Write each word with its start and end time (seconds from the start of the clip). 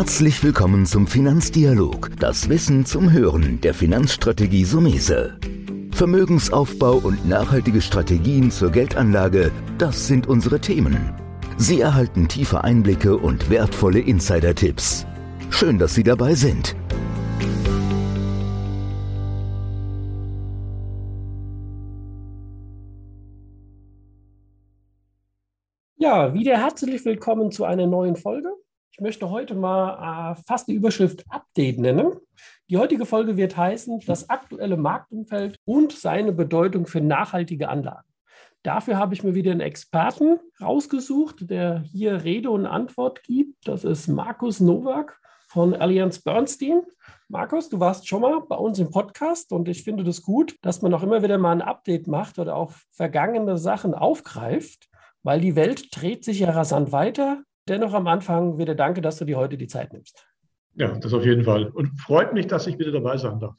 Herzlich 0.00 0.42
willkommen 0.42 0.86
zum 0.86 1.06
Finanzdialog, 1.06 2.12
das 2.18 2.48
Wissen 2.48 2.86
zum 2.86 3.12
Hören 3.12 3.60
der 3.60 3.74
Finanzstrategie 3.74 4.64
Sumese. 4.64 5.38
Vermögensaufbau 5.92 6.94
und 6.94 7.28
nachhaltige 7.28 7.82
Strategien 7.82 8.50
zur 8.50 8.70
Geldanlage, 8.70 9.52
das 9.76 10.06
sind 10.06 10.26
unsere 10.26 10.58
Themen. 10.58 11.12
Sie 11.58 11.82
erhalten 11.82 12.28
tiefe 12.28 12.64
Einblicke 12.64 13.18
und 13.18 13.50
wertvolle 13.50 14.00
Insider-Tipps. 14.00 15.04
Schön, 15.50 15.78
dass 15.78 15.94
Sie 15.94 16.02
dabei 16.02 16.34
sind. 16.34 16.74
Ja, 25.98 26.32
wieder 26.32 26.56
herzlich 26.56 27.04
willkommen 27.04 27.50
zu 27.50 27.66
einer 27.66 27.86
neuen 27.86 28.16
Folge. 28.16 28.48
Ich 29.00 29.02
möchte 29.02 29.30
heute 29.30 29.54
mal 29.54 30.34
äh, 30.34 30.42
fast 30.46 30.68
die 30.68 30.74
Überschrift 30.74 31.24
Update 31.30 31.78
nennen. 31.78 32.18
Die 32.68 32.76
heutige 32.76 33.06
Folge 33.06 33.38
wird 33.38 33.56
heißen, 33.56 34.00
das 34.00 34.28
aktuelle 34.28 34.76
Marktumfeld 34.76 35.56
und 35.64 35.92
seine 35.92 36.32
Bedeutung 36.32 36.86
für 36.86 37.00
nachhaltige 37.00 37.70
Anlagen. 37.70 38.06
Dafür 38.62 38.98
habe 38.98 39.14
ich 39.14 39.24
mir 39.24 39.34
wieder 39.34 39.52
einen 39.52 39.62
Experten 39.62 40.38
rausgesucht, 40.60 41.48
der 41.48 41.80
hier 41.80 42.24
Rede 42.24 42.50
und 42.50 42.66
Antwort 42.66 43.22
gibt. 43.22 43.66
Das 43.66 43.84
ist 43.84 44.06
Markus 44.08 44.60
Nowak 44.60 45.18
von 45.48 45.72
Allianz 45.72 46.18
Bernstein. 46.18 46.82
Markus, 47.28 47.70
du 47.70 47.80
warst 47.80 48.06
schon 48.06 48.20
mal 48.20 48.42
bei 48.42 48.56
uns 48.56 48.78
im 48.80 48.90
Podcast 48.90 49.50
und 49.50 49.66
ich 49.70 49.82
finde 49.82 50.04
das 50.04 50.20
gut, 50.20 50.56
dass 50.60 50.82
man 50.82 50.92
auch 50.92 51.02
immer 51.02 51.22
wieder 51.22 51.38
mal 51.38 51.52
ein 51.52 51.62
Update 51.62 52.06
macht 52.06 52.38
oder 52.38 52.54
auch 52.54 52.74
vergangene 52.90 53.56
Sachen 53.56 53.94
aufgreift 53.94 54.90
weil 55.22 55.40
die 55.40 55.56
Welt 55.56 55.88
dreht 55.92 56.24
sich 56.24 56.40
ja 56.40 56.50
rasant 56.50 56.92
weiter. 56.92 57.42
Dennoch 57.70 57.94
am 57.94 58.08
Anfang 58.08 58.58
wieder 58.58 58.74
danke, 58.74 59.00
dass 59.00 59.18
du 59.18 59.24
dir 59.24 59.36
heute 59.36 59.56
die 59.56 59.68
Zeit 59.68 59.92
nimmst. 59.92 60.26
Ja, 60.74 60.88
das 60.88 61.14
auf 61.14 61.24
jeden 61.24 61.44
Fall. 61.44 61.68
Und 61.68 62.00
freut 62.00 62.34
mich, 62.34 62.48
dass 62.48 62.66
ich 62.66 62.80
wieder 62.80 62.90
dabei 62.90 63.16
sein 63.16 63.38
darf. 63.38 63.54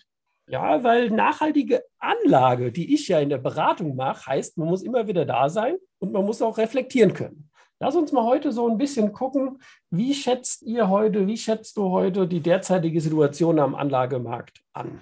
Ja, 0.50 0.84
weil 0.84 1.10
nachhaltige 1.12 1.82
Anlage, 1.98 2.74
die 2.74 2.94
ich 2.94 3.08
ja 3.08 3.22
in 3.22 3.30
der 3.30 3.38
Beratung 3.38 3.96
mache, 3.96 4.28
heißt, 4.28 4.58
man 4.58 4.68
muss 4.68 4.84
immer 4.84 5.08
wieder 5.08 5.24
da 5.24 5.48
sein 5.48 5.78
und 6.00 6.12
man 6.12 6.26
muss 6.26 6.42
auch 6.42 6.58
reflektieren 6.58 7.14
können. 7.14 7.50
Lass 7.80 7.96
uns 7.96 8.12
mal 8.12 8.26
heute 8.26 8.52
so 8.52 8.68
ein 8.68 8.78
bisschen 8.78 9.14
gucken, 9.14 9.60
wie 9.92 10.14
schätzt 10.14 10.62
ihr 10.64 10.90
heute, 10.90 11.26
wie 11.26 11.38
schätzt 11.38 11.78
du 11.78 11.90
heute 11.90 12.28
die 12.28 12.42
derzeitige 12.42 13.00
Situation 13.00 13.60
am 13.60 13.76
Anlagemarkt 13.76 14.62
an? 14.74 15.00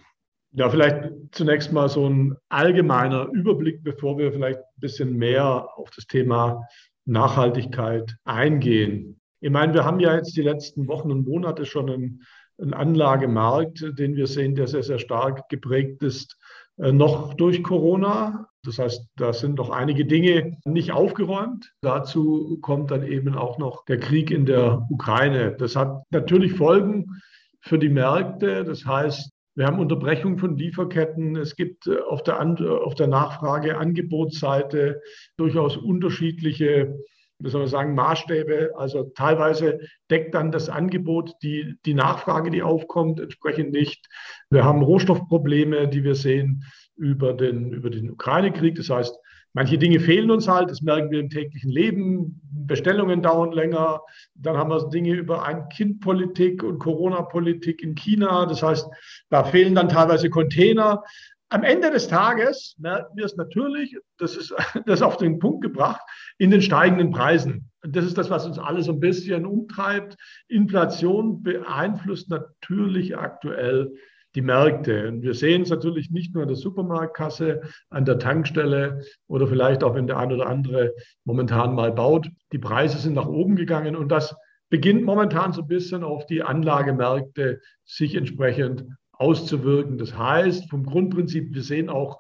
Ja, 0.52 0.70
vielleicht 0.70 1.10
zunächst 1.32 1.72
mal 1.72 1.90
so 1.90 2.08
ein 2.08 2.38
allgemeiner 2.50 3.26
Überblick, 3.26 3.84
bevor 3.84 4.20
wir 4.20 4.32
vielleicht 4.32 4.60
ein 4.60 4.80
bisschen 4.80 5.18
mehr 5.18 5.68
auf 5.76 5.90
das 5.90 6.06
Thema 6.06 6.64
Nachhaltigkeit 7.10 8.16
eingehen. 8.24 9.20
Ich 9.42 9.50
meine, 9.50 9.74
wir 9.74 9.86
haben 9.86 10.00
ja 10.00 10.16
jetzt 10.16 10.36
die 10.36 10.42
letzten 10.42 10.88
Wochen 10.88 11.12
und 11.12 11.28
Monate 11.28 11.66
schon 11.66 11.90
einen, 11.90 12.24
einen 12.60 12.74
Anlagemarkt, 12.74 13.98
den 13.98 14.16
wir 14.16 14.28
sehen, 14.28 14.56
der 14.56 14.68
sehr, 14.68 14.84
sehr 14.84 15.00
stark 15.00 15.50
geprägt 15.50 16.04
ist, 16.04 16.38
äh, 16.78 16.92
noch 16.92 17.34
durch 17.34 17.64
Corona. 17.64 18.48
Das 18.64 18.80
heißt, 18.80 19.08
da 19.16 19.34
sind 19.34 19.56
noch 19.56 19.70
einige 19.70 20.06
Dinge 20.06 20.58
nicht 20.66 20.92
aufgeräumt. 20.92 21.72
Dazu 21.82 22.60
kommt 22.62 22.92
dann 22.92 23.04
eben 23.04 23.36
auch 23.36 23.58
noch 23.58 23.86
der 23.86 24.00
Krieg 24.00 24.30
in 24.30 24.46
der 24.46 24.86
Ukraine. 24.90 25.56
Das 25.58 25.76
hat 25.76 26.04
natürlich 26.12 26.54
Folgen 26.54 27.22
für 27.62 27.80
die 27.80 27.90
Märkte. 27.90 28.66
Das 28.66 28.86
heißt, 28.86 29.32
wir 29.60 29.68
haben 29.68 29.80
Unterbrechung 29.80 30.38
von 30.38 30.56
Lieferketten. 30.56 31.36
Es 31.36 31.58
gibt 31.58 31.86
äh, 31.86 32.00
auf 32.00 32.24
der, 32.24 32.40
auf 32.40 32.96
der 32.96 33.08
Nachfrage, 33.08 33.78
Angebotsseite 33.78 35.02
durchaus 35.36 35.76
unterschiedliche, 35.76 36.98
wie 37.40 37.50
soll 37.50 37.64
man 37.64 37.70
sagen, 37.70 37.94
Maßstäbe. 37.94 38.72
Also 38.78 39.12
teilweise 39.16 39.82
deckt 40.10 40.34
dann 40.34 40.54
das 40.54 40.70
Angebot 40.70 41.34
die, 41.44 41.76
die 41.86 41.94
Nachfrage, 41.94 42.52
die 42.52 42.64
aufkommt, 42.64 43.20
entsprechend 43.20 43.74
nicht. 43.74 44.08
Wir 44.50 44.64
haben 44.64 44.82
Rohstoffprobleme, 44.82 45.90
die 45.90 46.06
wir 46.06 46.16
sehen 46.16 46.64
über 46.96 47.34
den, 47.34 47.74
über 47.74 47.90
den 47.90 48.12
Ukraine-Krieg. 48.12 48.76
Das 48.76 48.90
heißt, 48.90 49.14
Manche 49.54 49.78
Dinge 49.78 50.00
fehlen 50.00 50.30
uns 50.30 50.48
halt, 50.48 50.70
das 50.70 50.82
merken 50.82 51.10
wir 51.12 51.20
im 51.20 51.30
täglichen 51.30 51.72
Leben. 51.72 52.42
Bestellungen 52.44 53.22
dauern 53.22 53.52
länger. 53.52 54.02
Dann 54.36 54.58
haben 54.58 54.70
wir 54.70 54.90
Dinge 54.90 55.14
über 55.14 55.44
Ein-Kind-Politik 55.46 56.64
und 56.64 56.80
Corona-Politik 56.80 57.82
in 57.82 57.96
China. 57.96 58.46
Das 58.46 58.62
heißt, 58.62 58.88
da 59.30 59.44
fehlen 59.44 59.76
dann 59.76 59.90
teilweise 59.90 60.30
Container. 60.30 61.04
Am 61.52 61.64
Ende 61.64 61.90
des 61.90 62.08
Tages 62.08 62.76
merken 62.78 63.18
wir 63.18 63.26
es 63.26 63.36
natürlich, 63.36 63.98
das 64.18 64.36
ist 64.36 64.54
das 64.86 65.02
auf 65.02 65.18
den 65.18 65.40
Punkt 65.40 65.62
gebracht, 65.62 66.02
in 66.38 66.52
den 66.52 66.62
steigenden 66.62 67.10
Preisen. 67.10 67.72
Das 67.82 68.06
ist 68.06 68.18
das, 68.20 68.30
was 68.30 68.46
uns 68.46 68.60
alle 68.60 68.84
so 68.84 68.92
ein 68.92 69.00
bisschen 69.00 69.48
umtreibt. 69.48 70.16
Inflation 70.48 71.42
beeinflusst 71.42 72.30
natürlich 72.30 73.18
aktuell 73.18 73.96
die 74.36 74.42
Märkte. 74.42 75.08
Und 75.08 75.22
wir 75.22 75.34
sehen 75.34 75.64
es 75.64 75.70
natürlich 75.70 76.12
nicht 76.12 76.34
nur 76.34 76.44
an 76.44 76.50
der 76.50 76.58
Supermarktkasse, 76.58 77.62
an 77.90 78.06
der 78.06 78.20
Tankstelle 78.20 79.02
oder 79.28 79.48
vielleicht 79.48 79.84
auch, 79.84 79.96
wenn 79.96 80.08
der 80.08 80.18
ein 80.18 80.32
oder 80.32 80.48
andere 80.48 80.94
momentan 81.26 81.74
mal 81.74 81.92
baut. 81.92 82.30
Die 82.52 82.60
Preise 82.60 82.98
sind 82.98 83.16
nach 83.16 83.28
oben 83.28 83.56
gegangen 83.56 83.96
und 83.96 84.10
das 84.10 84.36
beginnt 84.70 85.04
momentan 85.04 85.52
so 85.52 85.62
ein 85.62 85.68
bisschen 85.68 86.04
auf 86.04 86.26
die 86.28 86.44
Anlagemärkte 86.44 87.60
sich 87.86 88.16
entsprechend 88.16 88.86
auszuwirken. 89.12 89.98
Das 89.98 90.18
heißt, 90.18 90.70
vom 90.70 90.86
Grundprinzip, 90.86 91.54
wir 91.54 91.64
sehen 91.64 91.90
auch 91.90 92.20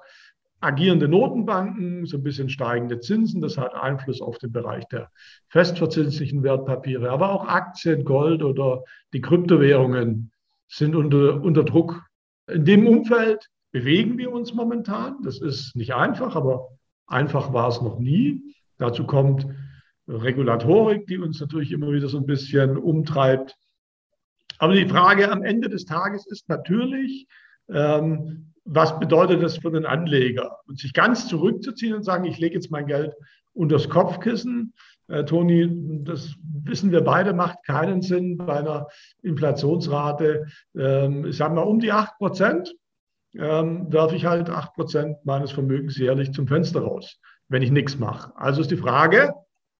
agierende 0.62 1.08
Notenbanken, 1.08 2.06
so 2.06 2.18
ein 2.18 2.24
bisschen 2.24 2.50
steigende 2.50 3.00
Zinsen. 3.00 3.40
Das 3.40 3.58
hat 3.58 3.74
Einfluss 3.74 4.22
auf 4.22 4.38
den 4.40 4.52
Bereich 4.52 4.86
der 4.88 5.10
festverzinslichen 5.48 6.44
Wertpapiere, 6.44 7.10
aber 7.10 7.32
auch 7.32 7.48
Aktien, 7.48 8.04
Gold 8.04 8.44
oder 8.44 8.84
die 9.14 9.22
Kryptowährungen 9.22 10.32
sind 10.70 10.96
unter, 10.96 11.42
unter 11.42 11.64
Druck. 11.64 12.02
In 12.48 12.64
dem 12.64 12.88
Umfeld 12.88 13.50
bewegen 13.72 14.18
wir 14.18 14.32
uns 14.32 14.54
momentan. 14.54 15.22
Das 15.24 15.42
ist 15.42 15.76
nicht 15.76 15.94
einfach, 15.94 16.36
aber 16.36 16.70
einfach 17.08 17.54
war 17.54 17.68
es 17.68 17.82
noch 17.82 18.00
nie. 18.00 18.56
Dazu 18.78 19.06
kommt 19.06 19.46
Regulatorik, 20.08 21.06
die 21.08 21.18
uns 21.18 21.40
natürlich 21.40 21.72
immer 21.72 21.92
wieder 21.92 22.08
so 22.08 22.18
ein 22.18 22.26
bisschen 22.26 22.78
umtreibt. 22.78 23.56
Aber 24.58 24.74
die 24.74 24.88
Frage 24.88 25.32
am 25.32 25.44
Ende 25.44 25.70
des 25.70 25.86
Tages 25.86 26.26
ist 26.28 26.50
natürlich, 26.50 27.28
ähm, 27.70 28.54
was 28.66 29.00
bedeutet 29.00 29.42
das 29.42 29.58
für 29.58 29.72
den 29.72 29.86
Anleger? 29.86 30.58
Und 30.68 30.80
sich 30.80 30.94
ganz 30.94 31.28
zurückzuziehen 31.28 31.96
und 31.96 32.04
sagen, 32.04 32.26
ich 32.26 32.40
lege 32.40 32.56
jetzt 32.56 32.72
mein 32.72 32.86
Geld 32.86 33.14
unter 33.54 33.76
das 33.76 33.90
Kopfkissen, 33.90 34.74
äh, 35.10 35.26
Toni, 35.26 36.04
das 36.04 36.36
wissen 36.64 36.92
wir 36.92 37.02
beide, 37.02 37.34
macht 37.34 37.66
keinen 37.66 38.02
Sinn 38.02 38.38
bei 38.38 38.60
einer 38.60 38.88
Inflationsrate, 39.22 40.48
ähm, 40.78 41.26
ich 41.26 41.38
sage 41.38 41.56
mal 41.56 41.62
um 41.62 41.80
die 41.80 41.92
8 41.92 42.18
Prozent, 42.18 42.74
ähm, 43.36 43.92
werfe 43.92 44.16
ich 44.16 44.26
halt 44.26 44.50
8 44.50 44.74
Prozent 44.74 45.18
meines 45.26 45.52
Vermögens 45.52 45.98
jährlich 45.98 46.32
zum 46.32 46.48
Fenster 46.48 46.82
raus, 46.82 47.20
wenn 47.48 47.62
ich 47.62 47.72
nichts 47.72 47.98
mache. 48.00 48.32
Also 48.36 48.62
ist 48.62 48.72
die 48.72 48.78
Frage, 48.78 49.34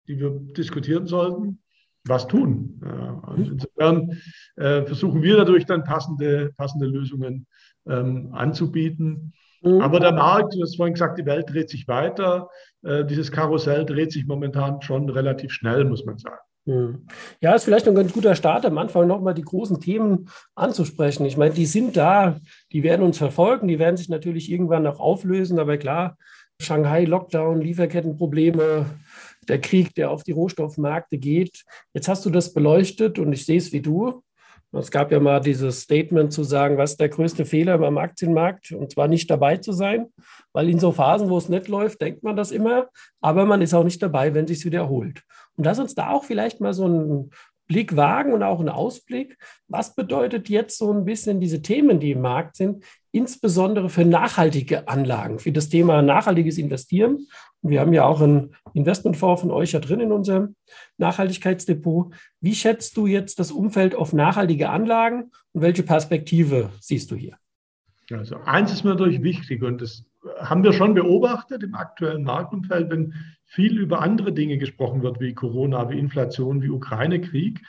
die 0.08 0.20
wir 0.20 0.32
diskutieren 0.58 1.08
sollten, 1.08 1.62
was 2.06 2.28
tun. 2.28 2.82
Also 3.24 3.52
insofern 3.52 4.18
äh, 4.56 4.84
versuchen 4.84 5.22
wir 5.22 5.38
dadurch 5.38 5.66
dann 5.66 5.84
passende, 5.84 6.52
passende 6.58 6.88
Lösungen 6.88 7.46
ähm, 7.88 8.34
anzubieten. 8.34 9.34
Mhm. 9.62 9.82
Aber 9.82 10.00
der 10.00 10.12
Markt, 10.12 10.56
du 10.56 10.62
hast 10.62 10.78
vorhin 10.78 10.94
gesagt, 10.94 11.18
die 11.18 11.26
Welt 11.26 11.50
dreht 11.50 11.70
sich 11.70 11.88
weiter. 11.88 12.50
Äh, 12.84 13.06
dieses 13.06 13.32
Karussell 13.32 13.86
dreht 13.86 14.12
sich 14.12 14.26
momentan 14.26 14.82
schon 14.82 15.10
relativ 15.10 15.52
schnell, 15.52 15.86
muss 15.86 16.06
man 16.06 16.18
sagen. 16.18 16.40
Mhm. 16.66 17.08
Ja, 17.42 17.56
ist 17.56 17.64
vielleicht 17.64 17.88
ein 17.88 17.96
ganz 17.96 18.14
guter 18.14 18.36
Start, 18.36 18.66
am 18.66 18.78
Anfang 18.78 19.08
nochmal 19.08 19.34
die 19.34 19.42
großen 19.42 19.80
Themen 19.80 20.30
anzusprechen. 20.56 21.26
Ich 21.26 21.38
meine, 21.38 21.54
die 21.54 21.66
sind 21.66 21.98
da, 21.98 22.38
die 22.72 22.84
werden 22.84 23.06
uns 23.06 23.18
verfolgen, 23.18 23.68
die 23.68 23.80
werden 23.80 23.98
sich 23.98 24.10
natürlich 24.10 24.52
irgendwann 24.52 24.84
noch 24.84 25.00
auflösen, 25.00 25.60
aber 25.60 25.78
klar, 25.78 26.18
Shanghai, 26.62 27.06
Lockdown, 27.06 27.62
Lieferkettenprobleme, 27.62 28.86
der 29.48 29.62
Krieg, 29.62 29.96
der 29.96 30.12
auf 30.12 30.24
die 30.24 30.34
Rohstoffmärkte 30.34 31.18
geht. 31.18 31.64
Jetzt 31.94 32.08
hast 32.08 32.26
du 32.26 32.30
das 32.30 32.54
beleuchtet 32.54 33.18
und 33.18 33.34
ich 33.34 33.46
sehe 33.46 33.58
es 33.58 33.72
wie 33.72 33.82
du. 33.82 34.22
Es 34.72 34.92
gab 34.92 35.12
ja 35.12 35.20
mal 35.20 35.40
dieses 35.40 35.82
Statement 35.82 36.32
zu 36.32 36.44
sagen, 36.44 36.78
was 36.78 36.92
ist 36.92 37.00
der 37.00 37.10
größte 37.10 37.46
Fehler 37.46 37.78
beim 37.80 37.98
Aktienmarkt? 37.98 38.72
Und 38.72 38.92
zwar 38.92 39.08
nicht 39.08 39.30
dabei 39.30 39.58
zu 39.58 39.72
sein, 39.72 40.08
weil 40.54 40.70
in 40.70 40.80
so 40.80 40.92
Phasen, 40.92 41.30
wo 41.30 41.38
es 41.38 41.50
nicht 41.50 41.68
läuft, 41.68 42.02
denkt 42.02 42.24
man 42.24 42.36
das 42.36 42.52
immer, 42.52 42.90
aber 43.20 43.46
man 43.46 43.62
ist 43.62 43.74
auch 43.74 43.84
nicht 43.84 44.02
dabei, 44.02 44.34
wenn 44.34 44.46
es 44.46 44.52
sich 44.52 44.66
wiederholt. 44.66 45.24
Und 45.56 45.64
lass 45.66 45.80
uns 45.80 45.96
da 45.96 46.12
auch 46.12 46.24
vielleicht 46.24 46.62
mal 46.62 46.74
so 46.74 46.86
einen 46.86 47.32
Blick 47.68 47.96
wagen 47.96 48.34
und 48.34 48.44
auch 48.44 48.60
einen 48.60 48.70
Ausblick. 48.70 49.38
Was 49.68 49.96
bedeutet 49.96 50.50
jetzt 50.50 50.78
so 50.78 50.92
ein 50.92 51.06
bisschen 51.06 51.40
diese 51.40 51.62
Themen, 51.62 52.00
die 52.00 52.12
im 52.12 52.22
Markt 52.22 52.56
sind, 52.56 52.84
insbesondere 53.12 53.90
für 53.90 54.06
nachhaltige 54.06 54.88
Anlagen, 54.88 55.40
für 55.40 55.52
das 55.52 55.70
Thema 55.70 56.02
nachhaltiges 56.02 56.58
Investieren 56.58 57.28
wir 57.62 57.82
haben 57.82 57.94
ja 57.94 58.06
auch 58.06 58.22
einen 58.22 58.56
Investmentfonds 58.74 59.42
von 59.42 59.52
euch 59.52 59.74
ja 59.74 59.80
drin 59.80 60.00
in 60.00 60.12
unserem 60.12 60.56
Nachhaltigkeitsdepot. 60.98 62.14
Wie 62.40 62.56
schätzt 62.56 62.96
du 62.96 63.06
jetzt 63.06 63.40
das 63.40 63.52
Umfeld 63.52 63.96
auf 63.96 64.14
nachhaltige 64.14 64.70
Anlagen 64.70 65.32
und 65.52 65.62
welche 65.62 65.84
Perspektive 65.84 66.70
siehst 66.80 67.12
du 67.12 67.16
hier? 67.16 67.38
Also 68.12 68.38
eins 68.38 68.72
ist 68.72 68.84
mir 68.84 68.92
natürlich 68.92 69.22
wichtig 69.22 69.62
und 69.62 69.82
das 69.82 70.06
haben 70.40 70.64
wir 70.64 70.74
schon 70.74 70.94
beobachtet 70.94 71.64
im 71.64 71.76
aktuellen 71.76 72.24
Marktumfeld, 72.24 72.90
wenn 72.90 73.14
viel 73.46 73.78
über 73.78 74.02
andere 74.02 74.34
Dinge 74.34 74.58
gesprochen 74.58 75.02
wird, 75.04 75.20
wie 75.20 75.34
Corona, 75.34 75.90
wie 75.90 76.00
Inflation, 76.00 76.62
wie 76.62 76.70
Ukraine-Krieg, 76.70 77.62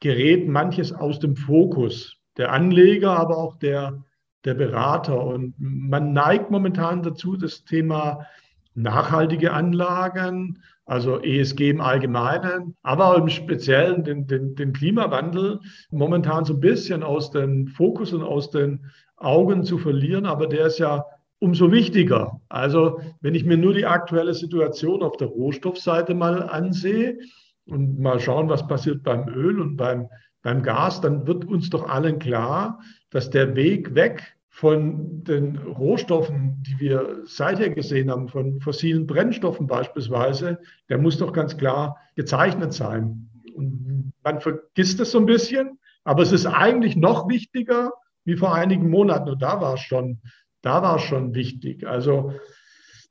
gerät 0.00 0.46
manches 0.48 0.92
aus 0.92 1.20
dem 1.20 1.36
Fokus 1.36 2.16
der 2.36 2.52
Anleger, 2.52 3.18
aber 3.18 3.38
auch 3.38 3.56
der, 3.56 4.04
der 4.44 4.54
Berater. 4.54 5.24
Und 5.24 5.54
man 5.58 6.12
neigt 6.12 6.50
momentan 6.50 7.02
dazu, 7.02 7.36
das 7.36 7.64
Thema 7.64 8.26
nachhaltige 8.74 9.52
Anlagen, 9.52 10.62
also 10.84 11.20
ESG 11.20 11.70
im 11.70 11.80
Allgemeinen, 11.80 12.76
aber 12.82 13.16
im 13.16 13.28
Speziellen 13.28 14.04
den, 14.04 14.26
den, 14.26 14.54
den 14.54 14.72
Klimawandel 14.72 15.60
momentan 15.90 16.44
so 16.44 16.54
ein 16.54 16.60
bisschen 16.60 17.02
aus 17.02 17.30
dem 17.30 17.66
Fokus 17.66 18.12
und 18.12 18.22
aus 18.22 18.50
den 18.50 18.86
Augen 19.16 19.64
zu 19.64 19.78
verlieren. 19.78 20.24
Aber 20.24 20.46
der 20.46 20.66
ist 20.66 20.78
ja 20.78 21.04
umso 21.40 21.70
wichtiger. 21.70 22.40
Also 22.48 23.00
wenn 23.20 23.34
ich 23.34 23.44
mir 23.44 23.58
nur 23.58 23.74
die 23.74 23.86
aktuelle 23.86 24.34
Situation 24.34 25.02
auf 25.02 25.16
der 25.16 25.28
Rohstoffseite 25.28 26.14
mal 26.14 26.42
ansehe 26.42 27.18
und 27.66 27.98
mal 27.98 28.18
schauen, 28.18 28.48
was 28.48 28.66
passiert 28.66 29.02
beim 29.02 29.28
Öl 29.28 29.60
und 29.60 29.76
beim, 29.76 30.08
beim 30.48 30.62
Gas, 30.62 31.02
dann 31.02 31.26
wird 31.26 31.44
uns 31.44 31.68
doch 31.68 31.90
allen 31.90 32.18
klar, 32.18 32.80
dass 33.10 33.28
der 33.28 33.54
Weg 33.54 33.94
weg 33.94 34.34
von 34.48 35.22
den 35.24 35.58
Rohstoffen, 35.58 36.62
die 36.66 36.80
wir 36.80 37.20
seither 37.24 37.68
gesehen 37.68 38.10
haben, 38.10 38.28
von 38.28 38.58
fossilen 38.62 39.06
Brennstoffen 39.06 39.66
beispielsweise, 39.66 40.58
der 40.88 40.96
muss 40.96 41.18
doch 41.18 41.34
ganz 41.34 41.58
klar 41.58 41.98
gezeichnet 42.16 42.72
sein. 42.72 43.28
Und 43.54 44.14
man 44.24 44.40
vergisst 44.40 44.98
es 45.00 45.10
so 45.10 45.18
ein 45.18 45.26
bisschen, 45.26 45.78
aber 46.02 46.22
es 46.22 46.32
ist 46.32 46.46
eigentlich 46.46 46.96
noch 46.96 47.28
wichtiger 47.28 47.92
wie 48.24 48.36
vor 48.36 48.54
einigen 48.54 48.88
Monaten. 48.88 49.28
Und 49.28 49.42
da 49.42 49.60
war 49.60 49.74
es 49.74 49.80
schon, 49.80 50.22
da 50.62 50.80
war 50.80 50.96
es 50.96 51.02
schon 51.02 51.34
wichtig. 51.34 51.86
Also 51.86 52.32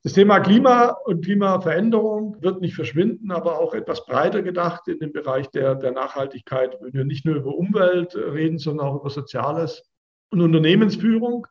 das 0.07 0.13
Thema 0.13 0.39
Klima 0.39 0.95
und 1.03 1.25
Klimaveränderung 1.25 2.41
wird 2.41 2.61
nicht 2.61 2.75
verschwinden, 2.75 3.29
aber 3.29 3.59
auch 3.59 3.73
etwas 3.73 4.05
breiter 4.05 4.41
gedacht 4.41 4.87
in 4.87 4.99
dem 4.99 5.11
Bereich 5.11 5.47
der, 5.49 5.75
der 5.75 5.91
Nachhaltigkeit, 5.91 6.77
wenn 6.79 6.93
wir 6.93 7.03
nicht 7.03 7.25
nur 7.25 7.35
über 7.35 7.53
Umwelt 7.53 8.15
reden, 8.15 8.57
sondern 8.57 8.87
auch 8.87 9.01
über 9.01 9.09
Soziales 9.09 9.83
und 10.29 10.39
Unternehmensführung 10.39 11.45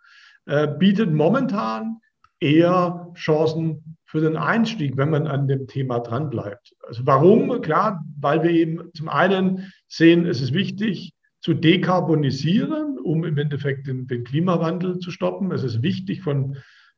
äh, 0.47 0.69
bietet 0.69 1.13
momentan 1.13 1.99
eher 2.41 3.13
Chancen 3.15 3.99
für 4.07 4.23
den 4.23 4.39
Einstieg, 4.39 4.97
wenn 4.97 5.11
man 5.11 5.27
an 5.27 5.49
dem 5.49 5.67
Thema 5.67 5.99
dranbleibt. 5.99 6.73
Also 6.87 7.03
warum? 7.05 7.61
Klar, 7.61 8.03
weil 8.19 8.43
wir 8.43 8.53
eben 8.53 8.91
zum 8.95 9.11
einen 9.11 9.71
sehen, 9.87 10.25
es 10.25 10.41
ist 10.41 10.55
wichtig 10.55 11.13
zu 11.43 11.53
dekarbonisieren, 11.53 12.99
um 13.01 13.23
im 13.25 13.37
Endeffekt 13.37 13.87
den, 13.87 14.07
den 14.07 14.25
Klimawandel 14.25 14.99
zu 14.99 15.11
stoppen. 15.11 15.53
Es 15.53 15.63
ist 15.63 15.83
wichtig 15.83 16.23
von 16.23 16.57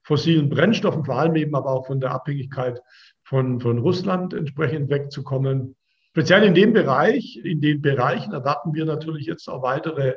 fossilen 0.09 0.49
Brennstoffen, 0.49 1.05
vor 1.05 1.19
allem 1.19 1.37
eben 1.37 1.55
aber 1.55 1.71
auch 1.71 1.87
von 1.87 2.01
der 2.01 2.13
Abhängigkeit 2.13 2.81
von, 3.25 3.61
von 3.61 3.79
Russland 3.79 4.33
entsprechend 4.33 4.89
wegzukommen. 4.89 5.77
Speziell 6.13 6.45
in 6.45 6.55
dem 6.55 6.73
Bereich, 6.73 7.39
in 7.45 7.61
den 7.61 7.83
Bereichen 7.83 8.33
erwarten 8.33 8.73
wir 8.73 8.87
natürlich 8.87 9.27
jetzt 9.27 9.49
auch 9.49 9.63
weitere 9.63 10.15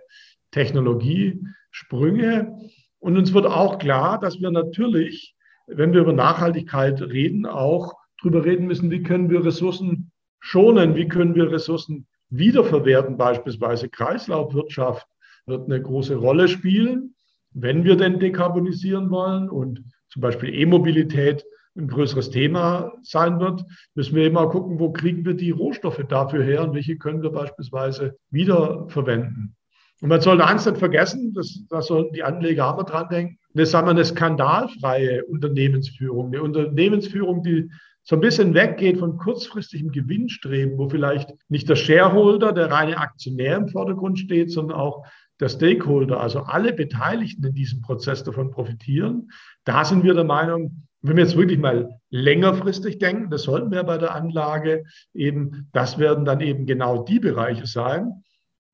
Technologiesprünge. 0.52 2.58
Und 3.00 3.18
uns 3.18 3.34
wird 3.34 3.46
auch 3.46 3.80
klar, 3.80 4.18
dass 4.18 4.40
wir 4.40 4.50
natürlich, 4.50 5.36
wenn 5.68 5.92
wir 5.92 6.02
über 6.02 6.14
Nachhaltigkeit 6.14 7.02
reden, 7.02 7.46
auch 7.46 7.94
darüber 8.22 8.46
reden 8.46 8.68
müssen, 8.68 8.92
wie 8.92 9.04
können 9.04 9.30
wir 9.30 9.44
Ressourcen 9.44 10.14
schonen, 10.40 10.96
wie 10.96 11.10
können 11.10 11.36
wir 11.36 11.52
Ressourcen 11.52 12.08
wiederverwerten, 12.30 13.18
beispielsweise 13.18 13.90
Kreislaufwirtschaft 13.90 15.06
wird 15.48 15.66
eine 15.66 15.82
große 15.82 16.16
Rolle 16.16 16.48
spielen, 16.48 17.14
wenn 17.54 17.84
wir 17.84 17.96
denn 17.96 18.20
dekarbonisieren 18.20 19.10
wollen 19.10 19.50
und 19.50 19.84
zum 20.10 20.22
Beispiel 20.22 20.54
E-Mobilität 20.54 21.46
ein 21.78 21.88
größeres 21.88 22.30
Thema 22.30 22.92
sein 23.02 23.40
wird, 23.40 23.64
müssen 23.96 24.16
wir 24.16 24.30
mal 24.32 24.50
gucken, 24.50 24.80
wo 24.80 24.92
kriegen 24.92 25.26
wir 25.26 25.34
die 25.34 25.52
Rohstoffe 25.52 26.04
dafür 26.10 26.44
her 26.44 26.64
und 26.64 26.74
welche 26.74 26.98
können 26.98 27.22
wir 27.22 27.32
beispielsweise 27.32 28.18
wiederverwenden. 28.30 29.56
Und 30.02 30.10
man 30.10 30.20
soll 30.20 30.42
eins 30.42 30.66
nicht 30.66 30.80
vergessen, 30.80 31.34
das, 31.34 31.64
da 31.70 31.82
sollten 31.82 32.14
die 32.14 32.24
Anleger 32.24 32.74
immer 32.74 32.84
dran 32.84 33.08
denken, 33.10 33.38
das 33.54 33.72
sagen 33.72 33.88
wir 33.88 33.92
eine 33.92 34.04
skandalfreie 34.04 35.24
Unternehmensführung, 35.26 36.28
eine 36.28 36.42
Unternehmensführung, 36.42 37.44
die 37.44 37.70
so 38.04 38.16
ein 38.16 38.22
bisschen 38.22 38.54
weggeht 38.56 38.98
von 38.98 39.18
kurzfristigem 39.18 39.92
Gewinnstreben, 39.92 40.78
wo 40.78 40.90
vielleicht 40.90 41.30
nicht 41.50 41.70
der 41.70 41.76
Shareholder, 41.76 42.52
der 42.52 42.72
reine 42.72 42.98
Aktionär 42.98 43.58
im 43.58 43.68
Vordergrund 43.68 44.18
steht, 44.18 44.52
sondern 44.52 44.78
auch 44.78 45.06
der 45.42 45.50
Stakeholder, 45.50 46.22
also 46.22 46.42
alle 46.42 46.72
Beteiligten 46.72 47.44
in 47.44 47.54
diesem 47.54 47.82
Prozess 47.82 48.24
davon 48.24 48.52
profitieren. 48.52 49.32
Da 49.66 49.84
sind 49.84 50.04
wir 50.04 50.14
der 50.14 50.24
Meinung, 50.24 50.88
wenn 51.02 51.18
wir 51.18 51.24
jetzt 51.24 51.36
wirklich 51.36 51.60
mal 51.60 52.00
längerfristig 52.12 53.00
denken, 53.00 53.32
das 53.32 53.44
sollten 53.44 53.72
wir 53.72 53.84
bei 53.84 53.98
der 53.98 54.14
Anlage 54.14 54.84
eben, 55.14 55.68
das 55.74 55.98
werden 55.98 56.26
dann 56.26 56.42
eben 56.42 56.68
genau 56.68 57.04
die 57.04 57.20
Bereiche 57.20 57.66
sein, 57.66 58.24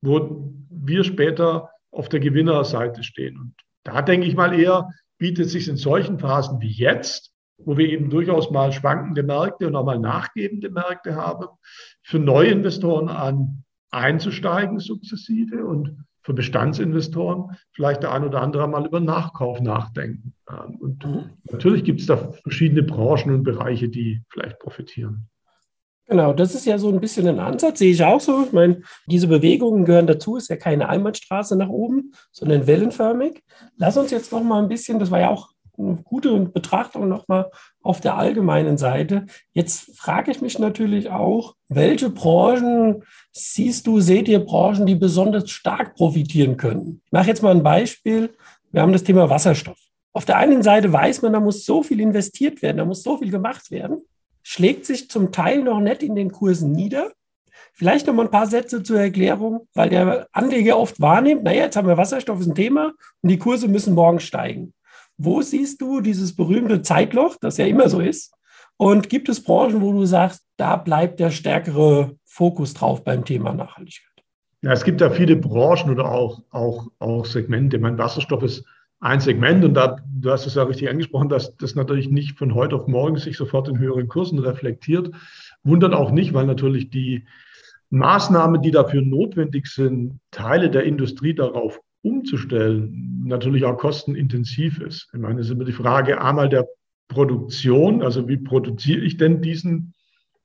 wo 0.02 0.52
wir 0.70 1.04
später 1.04 1.70
auf 1.90 2.10
der 2.10 2.20
Gewinnerseite 2.20 3.02
stehen. 3.02 3.38
Und 3.38 3.54
da 3.84 4.02
denke 4.02 4.26
ich 4.26 4.36
mal 4.36 4.58
eher, 4.58 4.90
bietet 5.16 5.48
sich 5.48 5.68
in 5.68 5.78
solchen 5.78 6.18
Phasen 6.18 6.60
wie 6.60 6.70
jetzt, 6.70 7.32
wo 7.56 7.78
wir 7.78 7.88
eben 7.88 8.10
durchaus 8.10 8.50
mal 8.50 8.72
schwankende 8.72 9.22
Märkte 9.22 9.66
und 9.66 9.74
auch 9.74 9.86
mal 9.86 9.98
nachgebende 9.98 10.70
Märkte 10.70 11.16
haben, 11.16 11.46
für 12.02 12.18
Neuinvestoren 12.18 13.08
an 13.08 13.64
einzusteigen 13.90 14.80
sukzessive 14.80 15.64
und 15.64 16.04
für 16.28 16.34
Bestandsinvestoren 16.34 17.56
vielleicht 17.72 18.02
der 18.02 18.12
ein 18.12 18.22
oder 18.22 18.42
andere 18.42 18.68
mal 18.68 18.84
über 18.84 19.00
Nachkauf 19.00 19.62
nachdenken. 19.62 20.34
Und 20.78 21.02
mhm. 21.02 21.30
natürlich 21.50 21.84
gibt 21.84 22.00
es 22.00 22.06
da 22.06 22.18
verschiedene 22.18 22.82
Branchen 22.82 23.32
und 23.32 23.44
Bereiche, 23.44 23.88
die 23.88 24.20
vielleicht 24.28 24.58
profitieren. 24.58 25.30
Genau, 26.06 26.34
das 26.34 26.54
ist 26.54 26.66
ja 26.66 26.76
so 26.76 26.90
ein 26.90 27.00
bisschen 27.00 27.26
ein 27.28 27.38
Ansatz, 27.38 27.78
sehe 27.78 27.92
ich 27.92 28.04
auch 28.04 28.20
so. 28.20 28.44
Ich 28.44 28.52
meine, 28.52 28.82
diese 29.06 29.26
Bewegungen 29.26 29.86
gehören 29.86 30.06
dazu, 30.06 30.36
ist 30.36 30.50
ja 30.50 30.56
keine 30.56 30.90
Einbahnstraße 30.90 31.56
nach 31.56 31.70
oben, 31.70 32.12
sondern 32.30 32.66
wellenförmig. 32.66 33.42
Lass 33.78 33.96
uns 33.96 34.10
jetzt 34.10 34.30
noch 34.30 34.42
mal 34.42 34.62
ein 34.62 34.68
bisschen, 34.68 34.98
das 34.98 35.10
war 35.10 35.20
ja 35.20 35.30
auch 35.30 35.48
eine 35.78 35.96
gute 36.02 36.38
Betrachtung 36.40 37.08
noch 37.08 37.28
mal 37.28 37.50
auf 37.82 38.00
der 38.00 38.16
allgemeinen 38.16 38.78
Seite. 38.78 39.26
Jetzt 39.52 39.96
frage 39.96 40.30
ich 40.30 40.40
mich 40.40 40.58
natürlich 40.58 41.10
auch, 41.10 41.54
welche 41.68 42.10
Branchen 42.10 43.02
siehst 43.32 43.86
du, 43.86 44.00
seht 44.00 44.28
ihr 44.28 44.40
Branchen, 44.40 44.86
die 44.86 44.96
besonders 44.96 45.50
stark 45.50 45.94
profitieren 45.94 46.56
können? 46.56 47.00
Ich 47.04 47.12
mache 47.12 47.28
jetzt 47.28 47.42
mal 47.42 47.54
ein 47.54 47.62
Beispiel. 47.62 48.34
Wir 48.72 48.82
haben 48.82 48.92
das 48.92 49.04
Thema 49.04 49.30
Wasserstoff. 49.30 49.78
Auf 50.12 50.24
der 50.24 50.36
einen 50.36 50.62
Seite 50.62 50.92
weiß 50.92 51.22
man, 51.22 51.32
da 51.32 51.40
muss 51.40 51.64
so 51.64 51.82
viel 51.82 52.00
investiert 52.00 52.60
werden, 52.62 52.78
da 52.78 52.84
muss 52.84 53.02
so 53.02 53.18
viel 53.18 53.30
gemacht 53.30 53.70
werden 53.70 54.02
schlägt 54.50 54.86
sich 54.86 55.10
zum 55.10 55.30
Teil 55.30 55.62
noch 55.62 55.78
nicht 55.78 56.02
in 56.02 56.14
den 56.14 56.32
Kursen 56.32 56.72
nieder. 56.72 57.12
Vielleicht 57.74 58.06
noch 58.06 58.14
mal 58.14 58.24
ein 58.24 58.30
paar 58.30 58.46
Sätze 58.46 58.82
zur 58.82 58.98
Erklärung, 58.98 59.68
weil 59.74 59.90
der 59.90 60.26
Anleger 60.32 60.78
oft 60.78 60.98
wahrnimmt, 61.02 61.44
naja, 61.44 61.64
jetzt 61.64 61.76
haben 61.76 61.86
wir 61.86 61.98
Wasserstoff, 61.98 62.40
ist 62.40 62.46
ein 62.46 62.54
Thema 62.54 62.94
und 63.20 63.28
die 63.28 63.38
Kurse 63.38 63.68
müssen 63.68 63.94
morgen 63.94 64.20
steigen. 64.20 64.72
Wo 65.18 65.42
siehst 65.42 65.80
du 65.80 66.00
dieses 66.00 66.34
berühmte 66.34 66.80
Zeitloch, 66.82 67.36
das 67.40 67.56
ja 67.56 67.66
immer 67.66 67.88
so 67.88 68.00
ist? 68.00 68.32
Und 68.76 69.08
gibt 69.08 69.28
es 69.28 69.42
Branchen, 69.42 69.82
wo 69.82 69.92
du 69.92 70.06
sagst, 70.06 70.46
da 70.56 70.76
bleibt 70.76 71.18
der 71.18 71.32
stärkere 71.32 72.16
Fokus 72.24 72.72
drauf 72.74 73.02
beim 73.02 73.24
Thema 73.24 73.52
Nachhaltigkeit? 73.52 74.22
Ja, 74.62 74.72
es 74.72 74.84
gibt 74.84 75.00
ja 75.00 75.10
viele 75.10 75.34
Branchen 75.34 75.90
oder 75.90 76.10
auch, 76.10 76.42
auch, 76.50 76.86
auch 77.00 77.26
Segmente. 77.26 77.78
Mein 77.78 77.98
Wasserstoff 77.98 78.44
ist 78.44 78.64
ein 79.00 79.20
Segment 79.20 79.64
und 79.64 79.74
da, 79.74 79.96
du 80.06 80.30
hast 80.30 80.46
es 80.46 80.54
ja 80.54 80.62
richtig 80.62 80.88
angesprochen, 80.88 81.28
dass 81.28 81.56
das 81.56 81.74
natürlich 81.74 82.08
nicht 82.08 82.38
von 82.38 82.54
heute 82.54 82.76
auf 82.76 82.86
morgen 82.86 83.16
sich 83.16 83.36
sofort 83.36 83.68
in 83.68 83.78
höheren 83.78 84.08
Kursen 84.08 84.38
reflektiert. 84.38 85.10
Wundert 85.64 85.94
auch 85.94 86.12
nicht, 86.12 86.32
weil 86.32 86.46
natürlich 86.46 86.90
die 86.90 87.26
Maßnahmen, 87.90 88.62
die 88.62 88.70
dafür 88.70 89.02
notwendig 89.02 89.66
sind, 89.66 90.20
Teile 90.30 90.70
der 90.70 90.84
Industrie 90.84 91.34
darauf 91.34 91.80
umzustellen, 92.02 93.24
natürlich 93.24 93.64
auch 93.64 93.76
kostenintensiv 93.76 94.80
ist. 94.80 95.08
Ich 95.12 95.20
meine, 95.20 95.40
es 95.40 95.46
ist 95.46 95.52
immer 95.52 95.64
die 95.64 95.72
Frage 95.72 96.20
einmal 96.20 96.48
der 96.48 96.66
Produktion, 97.08 98.02
also 98.02 98.28
wie 98.28 98.36
produziere 98.36 99.00
ich 99.00 99.16
denn 99.16 99.40
diesen 99.40 99.94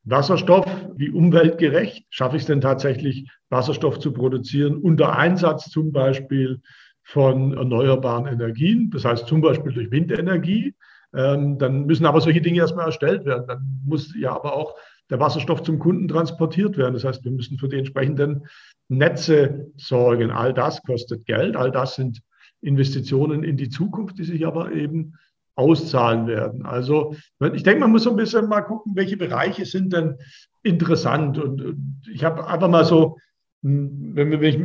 Wasserstoff, 0.06 0.66
wie 0.96 1.10
umweltgerecht 1.10 2.06
schaffe 2.10 2.36
ich 2.36 2.44
es 2.44 2.48
denn 2.48 2.62
tatsächlich, 2.62 3.30
Wasserstoff 3.50 4.00
zu 4.00 4.12
produzieren 4.12 4.78
unter 4.78 5.18
Einsatz 5.18 5.70
zum 5.70 5.92
Beispiel 5.92 6.62
von 7.04 7.54
erneuerbaren 7.54 8.28
Energien, 8.28 8.90
das 8.92 9.06
heißt 9.06 9.28
zum 9.28 9.42
Beispiel 9.42 9.74
durch 9.74 9.92
Windenergie. 9.92 10.74
Ähm, 11.16 11.58
dann 11.60 11.86
müssen 11.86 12.06
aber 12.06 12.22
solche 12.22 12.42
Dinge 12.42 12.60
erstmal 12.60 12.88
erstellt 12.88 13.24
werden. 13.26 13.46
Dann 13.48 13.82
muss 13.86 14.16
ja 14.18 14.32
aber 14.32 14.56
auch 14.56 14.76
der 15.10 15.20
Wasserstoff 15.20 15.64
zum 15.64 15.80
Kunden 15.80 16.08
transportiert 16.08 16.78
werden. 16.78 16.94
Das 16.94 17.04
heißt, 17.04 17.24
wir 17.24 17.32
müssen 17.32 17.58
für 17.58 17.68
die 17.68 17.78
entsprechenden 17.78 18.48
Netze 18.88 19.72
sorgen. 19.78 20.32
All 20.32 20.54
das 20.54 20.82
kostet 20.84 21.26
Geld. 21.26 21.56
All 21.56 21.72
das 21.72 21.96
sind 21.96 22.22
Investitionen 22.62 23.44
in 23.44 23.58
die 23.58 23.70
Zukunft, 23.70 24.18
die 24.18 24.24
sich 24.24 24.46
aber 24.46 24.72
eben 24.72 25.14
auszahlen 25.56 26.26
werden. 26.26 26.66
Also 26.66 27.16
ich 27.54 27.64
denke, 27.64 27.82
man 27.82 27.92
muss 27.92 28.04
so 28.04 28.10
ein 28.10 28.16
bisschen 28.16 28.48
mal 28.48 28.62
gucken, 28.62 28.96
welche 28.96 29.18
Bereiche 29.18 29.66
sind 29.66 29.94
denn 29.94 30.18
interessant. 30.64 31.38
Und 31.38 32.02
ich 32.12 32.24
habe 32.24 32.48
einfach 32.48 32.70
mal 32.70 32.86
so, 32.86 33.18
hm, 33.62 34.16
wenn 34.16 34.42
ich 34.42 34.56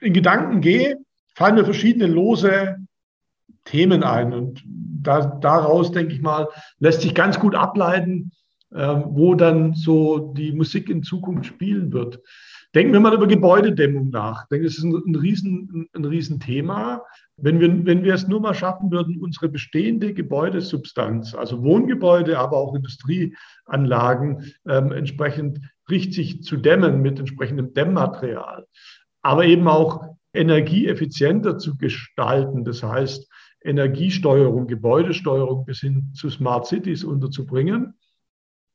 in 0.00 0.12
Gedanken 0.12 0.60
gehe, 0.60 0.98
fallen 1.34 1.54
mir 1.54 1.64
verschiedene 1.64 2.06
lose 2.06 2.76
Themen 3.64 4.02
ein. 4.02 4.32
Und 4.32 4.62
da, 4.66 5.20
daraus, 5.20 5.92
denke 5.92 6.12
ich 6.12 6.20
mal, 6.20 6.48
lässt 6.78 7.02
sich 7.02 7.14
ganz 7.14 7.38
gut 7.38 7.54
ableiten, 7.54 8.32
wo 8.74 9.34
dann 9.34 9.74
so 9.74 10.32
die 10.36 10.52
Musik 10.52 10.88
in 10.88 11.02
Zukunft 11.02 11.46
spielen 11.46 11.92
wird. 11.92 12.20
Denken 12.74 12.94
wir 12.94 13.00
mal 13.00 13.12
über 13.12 13.26
Gebäudedämmung 13.26 14.08
nach. 14.08 14.44
Ich 14.44 14.48
denke, 14.48 14.66
das 14.66 14.78
ist 14.78 14.84
ein, 14.84 14.94
ein, 14.94 15.14
Riesen, 15.14 15.88
ein 15.92 16.04
Riesenthema. 16.06 17.02
Wenn 17.36 17.60
wir, 17.60 17.84
wenn 17.84 18.02
wir 18.02 18.14
es 18.14 18.28
nur 18.28 18.40
mal 18.40 18.54
schaffen 18.54 18.90
würden, 18.90 19.20
unsere 19.20 19.50
bestehende 19.50 20.14
Gebäudesubstanz, 20.14 21.34
also 21.34 21.62
Wohngebäude, 21.62 22.38
aber 22.38 22.56
auch 22.56 22.74
Industrieanlagen, 22.74 24.52
ähm, 24.66 24.90
entsprechend 24.92 25.60
richtig 25.90 26.42
zu 26.44 26.56
dämmen 26.56 27.02
mit 27.02 27.18
entsprechendem 27.18 27.74
Dämmmaterial, 27.74 28.66
aber 29.20 29.44
eben 29.44 29.68
auch 29.68 30.16
energieeffizienter 30.32 31.58
zu 31.58 31.76
gestalten. 31.76 32.64
Das 32.64 32.82
heißt, 32.82 33.30
Energiesteuerung, 33.64 34.66
Gebäudesteuerung 34.66 35.66
bis 35.66 35.80
hin 35.80 36.10
zu 36.14 36.30
Smart 36.30 36.66
Cities 36.66 37.04
unterzubringen. 37.04 37.94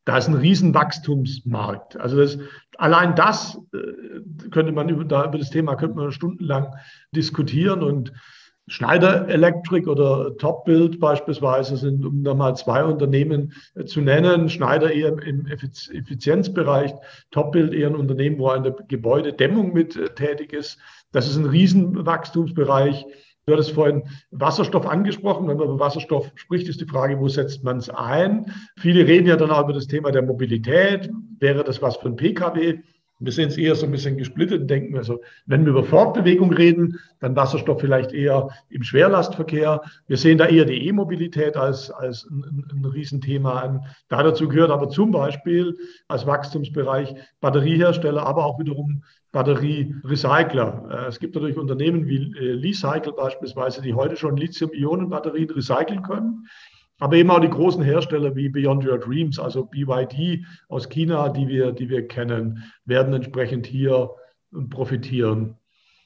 Da 0.08 0.18
ist 0.18 0.30
ein 0.30 0.36
Riesenwachstumsmarkt. 0.36 2.00
Also 2.00 2.16
das, 2.16 2.38
allein 2.78 3.14
das 3.16 3.60
äh, 3.74 4.50
könnte 4.52 4.72
man 4.72 4.88
über, 4.88 5.04
da, 5.04 5.26
über 5.26 5.38
das 5.38 5.50
Thema 5.50 5.76
könnte 5.76 5.98
man 5.98 6.14
stundenlang 6.14 6.74
diskutieren 7.14 7.84
und 7.84 8.14
Schneider 8.70 9.28
Electric 9.28 9.86
oder 9.86 10.38
Topbuild 10.38 11.02
beispielsweise 11.02 11.76
sind, 11.76 12.06
um 12.06 12.24
da 12.24 12.34
mal 12.34 12.56
zwei 12.56 12.86
Unternehmen 12.86 13.52
äh, 13.76 13.84
zu 13.84 14.00
nennen. 14.00 14.48
Schneider 14.48 14.94
eher 14.94 15.10
im 15.22 15.46
Effizienzbereich, 15.46 16.94
Topbuild 17.32 17.74
eher 17.74 17.88
ein 17.88 17.96
Unternehmen, 17.98 18.40
wo 18.40 18.48
eine 18.48 18.74
Gebäudedämmung 18.88 19.74
mit 19.74 19.98
äh, 19.98 20.08
tätig 20.16 20.54
ist. 20.54 20.80
Das 21.12 21.28
ist 21.28 21.36
ein 21.36 21.48
Riesenwachstumsbereich. 21.48 23.06
Du 23.48 23.54
hattest 23.54 23.72
vorhin 23.72 24.04
Wasserstoff 24.32 24.86
angesprochen. 24.86 25.48
Wenn 25.48 25.56
man 25.56 25.68
über 25.68 25.80
Wasserstoff 25.80 26.30
spricht, 26.36 26.68
ist 26.68 26.82
die 26.82 26.86
Frage, 26.86 27.18
wo 27.18 27.30
setzt 27.30 27.64
man 27.64 27.78
es 27.78 27.90
ein? 27.90 28.54
Viele 28.76 29.08
reden 29.08 29.26
ja 29.26 29.38
dann 29.38 29.52
auch 29.52 29.64
über 29.64 29.72
das 29.72 29.88
Thema 29.88 30.12
der 30.12 30.22
Mobilität. 30.22 31.10
Wäre 31.40 31.64
das 31.64 31.82
was 31.82 31.96
für 31.96 32.10
ein 32.10 32.18
Pkw? 32.18 32.80
Wir 33.20 33.32
sehen 33.32 33.50
es 33.50 33.58
eher 33.58 33.76
so 33.76 33.86
ein 33.86 33.92
bisschen 33.92 34.18
gesplittet 34.18 34.62
und 34.62 34.68
denken, 34.68 34.96
also 34.96 35.22
wenn 35.48 35.66
wir 35.66 35.72
über 35.72 35.84
Fortbewegung 35.84 36.54
reden, 36.54 37.00
dann 37.20 37.36
Wasserstoff 37.36 37.82
vielleicht 37.82 38.12
eher 38.12 38.50
im 38.70 38.84
Schwerlastverkehr. 38.84 39.82
Wir 40.08 40.18
sehen 40.18 40.38
da 40.38 40.46
eher 40.46 40.66
die 40.66 40.88
E-Mobilität 40.88 41.58
als, 41.58 41.90
als 41.90 42.28
ein, 42.30 42.68
ein, 42.72 42.86
Riesenthema 42.86 43.60
an. 43.60 43.86
Da 44.08 44.22
dazu 44.22 44.48
gehört 44.48 44.70
aber 44.70 44.90
zum 44.90 45.12
Beispiel 45.12 45.76
als 46.08 46.28
Wachstumsbereich 46.28 47.16
Batteriehersteller, 47.42 48.24
aber 48.24 48.46
auch 48.46 48.60
wiederum 48.60 49.04
Batterierecycler. 49.32 50.90
Äh, 50.90 51.08
es 51.08 51.20
gibt 51.20 51.36
natürlich 51.36 51.58
Unternehmen 51.58 52.08
wie 52.08 52.34
äh, 52.38 52.54
Leacycle 52.54 53.14
beispielsweise, 53.14 53.82
die 53.82 53.94
heute 53.94 54.16
schon 54.16 54.38
Lithium-Ionen-Batterien 54.38 55.50
recyceln 55.50 56.04
können. 56.04 56.48
Aber 57.00 57.16
eben 57.16 57.30
auch 57.30 57.40
die 57.40 57.50
großen 57.50 57.84
Hersteller 57.84 58.36
wie 58.36 58.50
Beyond 58.50 58.86
Your 58.86 58.98
Dreams, 58.98 59.40
also 59.40 59.66
BYD 59.66 60.46
aus 60.68 60.90
China, 60.90 61.30
die 61.30 61.48
wir, 61.48 61.72
die 61.72 61.90
wir 61.90 62.08
kennen, 62.08 62.64
werden 62.86 63.14
entsprechend 63.14 63.68
hier 63.68 64.10
profitieren. 64.70 65.58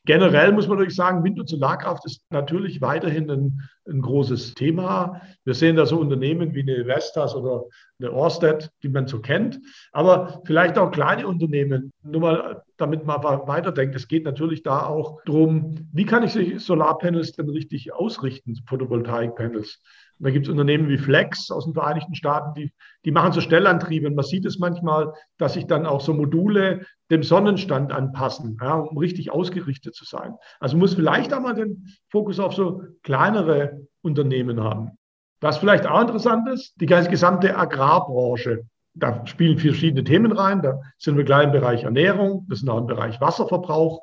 Generell 0.06 0.52
muss 0.52 0.68
man 0.68 0.78
natürlich 0.78 0.96
sagen, 0.96 1.24
Wind- 1.24 1.40
und 1.40 1.48
Solarkraft 1.48 2.06
ist 2.06 2.26
natürlich 2.32 2.82
weiterhin 2.82 3.30
ein, 3.30 3.62
ein, 3.88 4.02
großes 4.02 4.56
Thema. 4.56 5.22
Wir 5.46 5.54
sehen 5.54 5.76
da 5.76 5.86
so 5.86 6.00
Unternehmen 6.00 6.56
wie 6.56 6.62
eine 6.62 6.86
Vestas 6.88 7.36
oder 7.36 7.66
eine 8.00 8.12
Orsted, 8.12 8.72
die 8.82 8.90
man 8.90 9.06
so 9.06 9.20
kennt, 9.22 9.60
aber 9.92 10.42
vielleicht 10.46 10.80
auch 10.80 10.90
kleine 10.90 11.28
Unternehmen. 11.28 11.92
Nur 12.02 12.22
mal, 12.22 12.64
damit 12.78 13.06
man 13.06 13.22
weiterdenkt. 13.22 13.96
Es 13.96 14.08
geht 14.08 14.26
natürlich 14.26 14.64
da 14.64 14.88
auch 14.88 15.20
darum, 15.26 15.88
wie 15.94 16.06
kann 16.06 16.24
ich 16.24 16.64
Solarpanels 16.64 17.34
denn 17.34 17.50
richtig 17.50 17.94
ausrichten, 17.94 18.60
Photovoltaikpanels. 18.66 19.84
Und 20.22 20.26
da 20.26 20.32
gibt 20.32 20.46
es 20.46 20.52
Unternehmen 20.52 20.88
wie 20.88 21.00
Flex 21.00 21.50
aus 21.50 21.66
den 21.66 21.74
Vereinigten 21.74 22.14
Staaten, 22.14 22.54
die, 22.54 22.72
die 23.06 23.12
machen 23.12 23.32
so 23.32 23.42
Stellantriebe. 23.42 24.06
Und 24.06 24.14
man 24.14 24.24
sieht 24.24 24.46
es 24.46 24.60
manchmal, 24.60 25.14
dass 25.40 25.54
sich 25.54 25.66
dann 25.66 25.88
auch 25.88 26.00
so 26.00 26.14
Module 26.14 26.86
dem 27.10 27.24
Sonnenstand 27.24 27.92
anpassen, 27.92 28.56
ja, 28.62 28.76
um 28.76 29.00
richtig 29.00 29.32
ausgerichtet 29.32 29.96
zu 29.96 30.06
sein. 30.06 30.36
Also 30.60 30.78
muss 30.78 30.94
vielleicht 30.94 31.34
auch 31.34 31.40
mal 31.40 31.56
den 31.56 31.88
Fokus 32.12 32.40
auf 32.40 32.54
so 32.54 32.84
kleinere 33.02 33.88
Unternehmen 34.04 34.62
haben. 34.62 34.92
Was 35.40 35.58
vielleicht 35.58 35.88
auch 35.88 36.02
interessant 36.02 36.48
ist, 36.50 36.80
die 36.80 36.86
ganze 36.86 37.10
gesamte 37.10 37.58
Agrarbranche. 37.58 38.62
Da 38.94 39.26
spielen 39.26 39.58
verschiedene 39.58 40.04
Themen 40.04 40.34
rein. 40.34 40.62
Da 40.62 40.82
sind 41.00 41.18
wir 41.18 41.24
gleich 41.24 41.46
im 41.46 41.52
Bereich 41.52 41.84
Ernährung, 41.84 42.46
das 42.48 42.62
ist 42.62 42.70
auch 42.70 42.78
im 42.78 42.86
Bereich 42.86 43.20
Wasserverbrauch. 43.20 44.02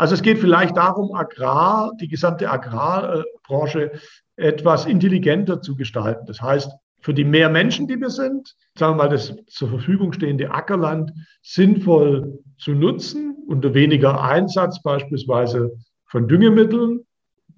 Also 0.00 0.14
es 0.14 0.22
geht 0.22 0.38
vielleicht 0.38 0.78
darum, 0.78 1.14
Agrar, 1.14 1.92
die 2.00 2.08
gesamte 2.08 2.48
Agrarbranche 2.48 3.92
etwas 4.36 4.86
intelligenter 4.86 5.60
zu 5.60 5.76
gestalten. 5.76 6.24
Das 6.24 6.40
heißt, 6.40 6.72
für 7.02 7.12
die 7.12 7.24
mehr 7.24 7.50
Menschen, 7.50 7.86
die 7.86 8.00
wir 8.00 8.08
sind, 8.08 8.56
sagen 8.78 8.96
wir 8.96 9.04
mal, 9.04 9.10
das 9.10 9.36
zur 9.48 9.68
Verfügung 9.68 10.14
stehende 10.14 10.52
Ackerland 10.52 11.12
sinnvoll 11.42 12.38
zu 12.56 12.70
nutzen, 12.70 13.36
unter 13.46 13.74
weniger 13.74 14.22
Einsatz 14.22 14.80
beispielsweise 14.80 15.70
von 16.06 16.28
Düngemitteln. 16.28 17.00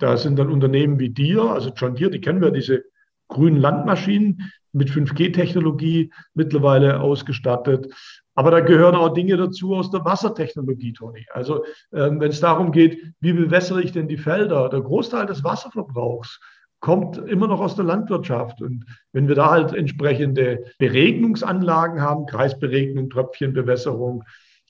Da 0.00 0.16
sind 0.16 0.36
dann 0.36 0.50
Unternehmen 0.50 0.98
wie 0.98 1.10
dir, 1.10 1.44
also 1.44 1.70
John 1.76 1.94
Deere, 1.94 2.10
die 2.10 2.20
kennen 2.20 2.40
wir, 2.40 2.50
diese 2.50 2.82
grünen 3.28 3.58
Landmaschinen 3.58 4.50
mit 4.72 4.90
5G-Technologie 4.90 6.12
mittlerweile 6.34 6.98
ausgestattet. 6.98 7.86
Aber 8.34 8.50
da 8.50 8.60
gehören 8.60 8.94
auch 8.94 9.12
Dinge 9.12 9.36
dazu 9.36 9.74
aus 9.74 9.90
der 9.90 10.04
Wassertechnologie, 10.04 10.92
Toni. 10.92 11.26
Also 11.32 11.64
ähm, 11.92 12.18
wenn 12.20 12.30
es 12.30 12.40
darum 12.40 12.72
geht, 12.72 12.98
wie 13.20 13.32
bewässere 13.32 13.82
ich 13.82 13.92
denn 13.92 14.08
die 14.08 14.16
Felder? 14.16 14.68
Der 14.68 14.80
Großteil 14.80 15.26
des 15.26 15.44
Wasserverbrauchs 15.44 16.40
kommt 16.80 17.16
immer 17.16 17.46
noch 17.46 17.60
aus 17.60 17.76
der 17.76 17.84
Landwirtschaft. 17.84 18.60
Und 18.62 18.84
wenn 19.12 19.28
wir 19.28 19.34
da 19.34 19.50
halt 19.50 19.72
entsprechende 19.72 20.64
Beregnungsanlagen 20.78 22.00
haben, 22.00 22.26
Kreisberegnung, 22.26 23.10
Tröpfchenbewässerung, 23.10 24.24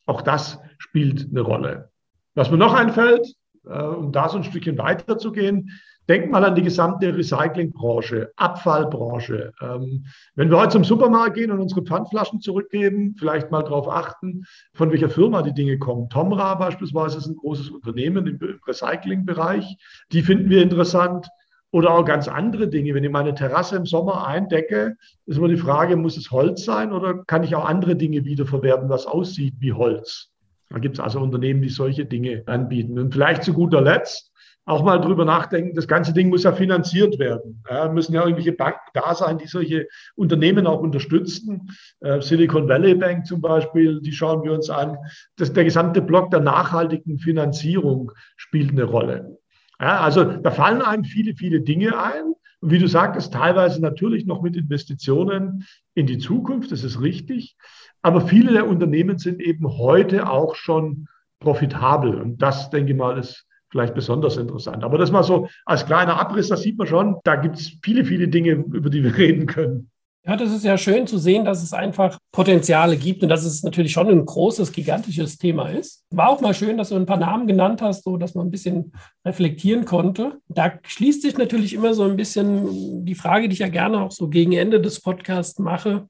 auch 0.07 0.23
das 0.23 0.59
spielt 0.79 1.29
eine 1.31 1.41
Rolle. 1.41 1.91
Was 2.35 2.51
mir 2.51 2.59
noch 2.59 2.75
einfällt, 2.75 3.35
äh, 3.67 3.81
um 3.81 4.13
da 4.13 4.29
so 4.29 4.39
ein 4.39 4.45
Stückchen 4.45 4.79
weiterzugehen, 4.79 5.71
denkt 6.13 6.31
mal 6.31 6.45
an 6.45 6.55
die 6.55 6.63
gesamte 6.63 7.17
Recyclingbranche, 7.17 8.33
Abfallbranche. 8.37 9.55
Ähm, 9.63 10.05
wenn 10.35 10.51
wir 10.51 10.59
heute 10.59 10.73
zum 10.73 10.85
Supermarkt 10.85 11.37
gehen 11.37 11.51
und 11.51 11.59
unsere 11.59 11.83
Pfandflaschen 11.83 12.43
zurückgeben, 12.43 13.15
vielleicht 13.19 13.51
mal 13.51 13.63
darauf 13.63 13.89
achten, 13.89 14.45
von 14.75 14.91
welcher 14.91 15.09
Firma 15.09 15.41
die 15.41 15.55
Dinge 15.55 15.79
kommen. 15.79 16.11
Tomra 16.11 16.55
beispielsweise 16.57 17.17
ist 17.17 17.29
ein 17.29 17.37
großes 17.37 17.71
Unternehmen 17.71 18.27
im 18.27 18.59
Recyclingbereich. 18.67 19.79
Die 20.13 20.23
finden 20.23 20.51
wir 20.51 20.63
interessant. 20.63 21.29
Oder 21.75 21.95
auch 21.95 22.05
ganz 22.05 22.29
andere 22.29 22.69
Dinge. 22.69 22.93
Wenn 22.93 23.05
ich 23.05 23.11
meine 23.11 23.33
Terrasse 23.33 23.77
im 23.77 23.87
Sommer 23.87 24.27
eindecke, 24.27 24.97
ist 25.25 25.39
immer 25.39 25.49
die 25.49 25.57
Frage, 25.57 25.97
muss 25.97 26.19
es 26.19 26.31
Holz 26.31 26.67
sein 26.67 26.93
oder 26.93 27.25
kann 27.25 27.43
ich 27.43 27.55
auch 27.55 27.65
andere 27.65 27.97
Dinge 27.97 28.27
wiederverwerten, 28.27 28.91
was 28.91 29.07
aussieht 29.07 29.55
wie 29.61 29.73
Holz? 29.73 30.31
Da 30.69 30.79
gibt 30.79 30.99
es 30.99 31.01
also 31.01 31.21
Unternehmen, 31.21 31.63
die 31.63 31.71
solche 31.71 32.05
Dinge 32.05 32.43
anbieten. 32.45 32.99
Und 32.99 33.15
vielleicht 33.15 33.45
zu 33.45 33.55
guter 33.55 33.81
Letzt 33.81 34.32
auch 34.65 34.85
mal 34.85 34.99
drüber 34.99 35.25
nachdenken, 35.25 35.75
das 35.75 35.89
ganze 35.89 36.13
Ding 36.13 36.29
muss 36.29 36.45
ja 36.45 36.53
finanziert 36.53 37.19
werden. 37.19 37.63
Ja, 37.69 37.89
müssen 37.89 38.15
ja 38.15 38.23
irgendwelche 38.23 38.53
Banken 38.53 38.91
da 38.95 39.15
sein, 39.15 39.39
die 39.39 39.49
solche 39.49 39.89
Unternehmen 40.15 40.67
auch 40.67 40.81
unterstützen. 40.81 41.71
Äh, 42.01 42.21
Silicon 42.21 42.69
Valley 42.69 42.95
Bank 42.95 43.27
zum 43.27 43.41
Beispiel, 43.41 44.01
die 44.01 44.13
schauen 44.13 44.45
wir 44.45 44.53
uns 44.53 44.71
an. 44.71 44.97
Das, 45.37 45.53
der 45.53 45.65
gesamte 45.65 46.01
Block 46.01 46.31
der 46.31 46.41
nachhaltigen 46.41 47.19
Finanzierung 47.19 48.13
spielt 48.37 48.71
eine 48.71 48.85
Rolle. 48.85 49.39
Ja, 49.81 50.01
also 50.01 50.25
da 50.25 50.51
fallen 50.53 50.83
einem 50.83 51.05
viele, 51.05 51.35
viele 51.35 51.61
Dinge 51.61 51.99
ein. 52.01 52.35
Und 52.61 52.71
wie 52.71 52.79
du 52.79 52.87
sagtest, 52.87 53.33
teilweise 53.33 53.83
natürlich 53.83 54.27
noch 54.27 54.43
mit 54.43 54.57
Investitionen 54.57 55.67
in 55.95 56.07
die 56.07 56.19
Zukunft, 56.19 56.71
das 56.71 56.85
ist 56.85 57.01
richtig. 57.01 57.57
Aber 58.01 58.21
viele 58.21 58.53
der 58.53 58.69
Unternehmen 58.69 59.19
sind 59.19 59.41
eben 59.41 59.67
heute 59.67 60.31
auch 60.31 60.55
schon 60.55 61.09
profitabel. 61.41 62.21
Und 62.21 62.41
das, 62.41 62.71
denke 62.71 62.93
ich 62.93 62.99
mal, 62.99 63.19
ist 63.19 63.45
vielleicht 63.73 63.95
besonders 63.95 64.37
interessant. 64.37 64.85
Aber 64.85 64.99
das 64.99 65.11
mal 65.11 65.25
so 65.25 65.49
als 65.65 65.85
kleiner 65.87 66.21
Abriss, 66.21 66.49
das 66.49 66.63
sieht 66.63 66.79
man 66.79 66.87
schon, 66.87 67.17
da 67.25 67.37
gibt 67.37 67.59
es 67.59 67.73
viele, 67.83 68.05
viele 68.05 68.29
Dinge, 68.29 68.53
über 68.53 68.91
die 68.91 69.03
wir 69.03 69.17
reden 69.17 69.47
können. 69.47 69.89
Ja, 70.25 70.37
das 70.37 70.53
ist 70.53 70.65
ja 70.65 70.79
schön 70.79 71.09
zu 71.09 71.19
sehen, 71.19 71.45
dass 71.45 71.65
es 71.65 71.73
einfach 71.73 72.17
Potenziale 72.31 72.97
gibt 72.97 73.25
und 73.25 73.29
dass 73.29 73.45
es 73.45 73.65
natürlich 73.65 73.91
schon 73.91 74.09
ein 74.09 74.25
großes, 74.25 74.71
gigantisches 74.71 75.37
Thema 75.37 75.69
ist. 75.69 76.05
War 76.11 76.29
auch 76.29 76.41
mal 76.41 76.55
schön, 76.55 76.77
dass 76.77 76.91
du 76.91 76.95
ein 76.95 77.07
paar 77.07 77.17
Namen 77.17 77.49
genannt 77.49 77.83
hast, 77.83 78.05
so 78.05 78.17
dass 78.17 78.37
man 78.37 78.47
ein 78.47 78.51
bisschen 78.53 78.93
reflektieren 79.27 79.85
konnte. 79.85 80.39
Da 80.47 80.75
schließt 80.85 81.23
sich 81.23 81.39
natürlich 81.39 81.75
immer 81.75 81.93
so 81.95 82.05
ein 82.05 82.15
bisschen 82.15 83.05
die 83.05 83.17
Frage, 83.17 83.49
die 83.49 83.55
ich 83.55 83.59
ja 83.59 83.69
gerne 83.69 84.01
auch 84.01 84.13
so 84.13 84.29
gegen 84.29 84.53
Ende 84.53 84.81
des 84.81 85.01
Podcasts 85.01 85.59
mache, 85.59 86.07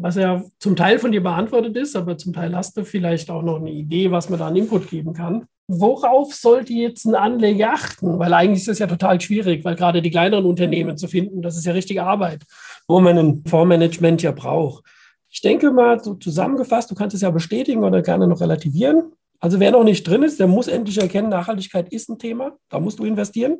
was 0.00 0.16
ja 0.16 0.42
zum 0.58 0.76
Teil 0.76 0.98
von 0.98 1.12
dir 1.12 1.22
beantwortet 1.22 1.76
ist, 1.76 1.96
aber 1.96 2.16
zum 2.16 2.32
Teil 2.32 2.54
hast 2.54 2.76
du 2.76 2.84
vielleicht 2.84 3.30
auch 3.30 3.42
noch 3.42 3.56
eine 3.56 3.70
Idee, 3.70 4.10
was 4.10 4.28
man 4.28 4.38
da 4.38 4.48
an 4.48 4.56
Input 4.56 4.88
geben 4.88 5.12
kann. 5.12 5.46
Worauf 5.68 6.34
sollte 6.34 6.72
jetzt 6.72 7.04
ein 7.04 7.14
Anleger 7.14 7.72
achten? 7.74 8.18
Weil 8.18 8.34
eigentlich 8.34 8.60
ist 8.60 8.68
das 8.68 8.78
ja 8.80 8.86
total 8.86 9.20
schwierig, 9.20 9.64
weil 9.64 9.76
gerade 9.76 10.02
die 10.02 10.10
kleineren 10.10 10.46
Unternehmen 10.46 10.96
zu 10.96 11.06
finden, 11.06 11.42
das 11.42 11.56
ist 11.56 11.64
ja 11.64 11.72
richtige 11.72 12.02
Arbeit, 12.02 12.42
wo 12.88 13.00
man 13.00 13.18
ein 13.18 13.44
Fondsmanagement 13.46 14.22
ja 14.22 14.32
braucht. 14.32 14.84
Ich 15.30 15.42
denke 15.42 15.70
mal, 15.70 16.02
so 16.02 16.14
zusammengefasst, 16.14 16.90
du 16.90 16.94
kannst 16.96 17.14
es 17.14 17.22
ja 17.22 17.30
bestätigen 17.30 17.84
oder 17.84 18.02
gerne 18.02 18.26
noch 18.26 18.40
relativieren. 18.40 19.12
Also 19.38 19.60
wer 19.60 19.70
noch 19.70 19.84
nicht 19.84 20.06
drin 20.06 20.22
ist, 20.22 20.40
der 20.40 20.48
muss 20.48 20.68
endlich 20.68 20.98
erkennen, 20.98 21.28
Nachhaltigkeit 21.28 21.92
ist 21.92 22.10
ein 22.10 22.18
Thema, 22.18 22.56
da 22.68 22.80
musst 22.80 22.98
du 22.98 23.04
investieren. 23.04 23.58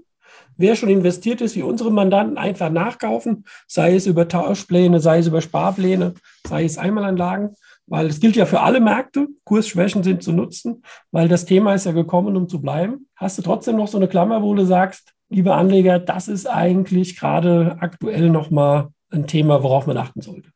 Wer 0.57 0.77
schon 0.77 0.91
investiert 0.91 1.41
ist, 1.41 1.57
wie 1.57 1.63
unsere 1.63 1.91
Mandanten, 1.91 2.37
einfach 2.39 2.71
nachkaufen, 2.71 3.45
sei 3.67 3.95
es 3.95 4.07
über 4.07 4.29
Tauschpläne, 4.29 5.01
sei 5.01 5.19
es 5.19 5.27
über 5.27 5.41
Sparpläne, 5.41 6.15
sei 6.47 6.65
es 6.65 6.79
Einmalanlagen. 6.79 7.57
weil 7.87 8.07
es 8.07 8.21
gilt 8.21 8.37
ja 8.37 8.47
für 8.47 8.61
alle 8.61 8.81
Märkte, 8.81 9.27
Kursschwächen 9.45 10.05
sind 10.05 10.23
zu 10.23 10.33
nutzen, 10.33 10.83
weil 11.11 11.29
das 11.29 11.45
Thema 11.45 11.75
ist 11.75 11.87
ja 11.87 11.93
gekommen, 11.93 12.37
um 12.37 12.49
zu 12.49 12.63
bleiben. 12.63 13.09
Hast 13.17 13.37
du 13.37 13.43
trotzdem 13.43 13.77
noch 13.77 13.89
so 13.89 13.99
eine 13.99 14.07
Klammer, 14.07 14.43
wo 14.43 14.55
du 14.55 14.65
sagst, 14.65 15.13
liebe 15.29 15.55
Anleger, 15.55 15.99
das 15.99 16.29
ist 16.29 16.47
eigentlich 16.47 17.19
gerade 17.19 17.79
aktuell 17.81 18.31
nochmal 18.31 18.91
ein 19.11 19.27
Thema, 19.27 19.63
worauf 19.63 19.87
man 19.87 19.97
achten 19.97 20.21
sollte? 20.21 20.51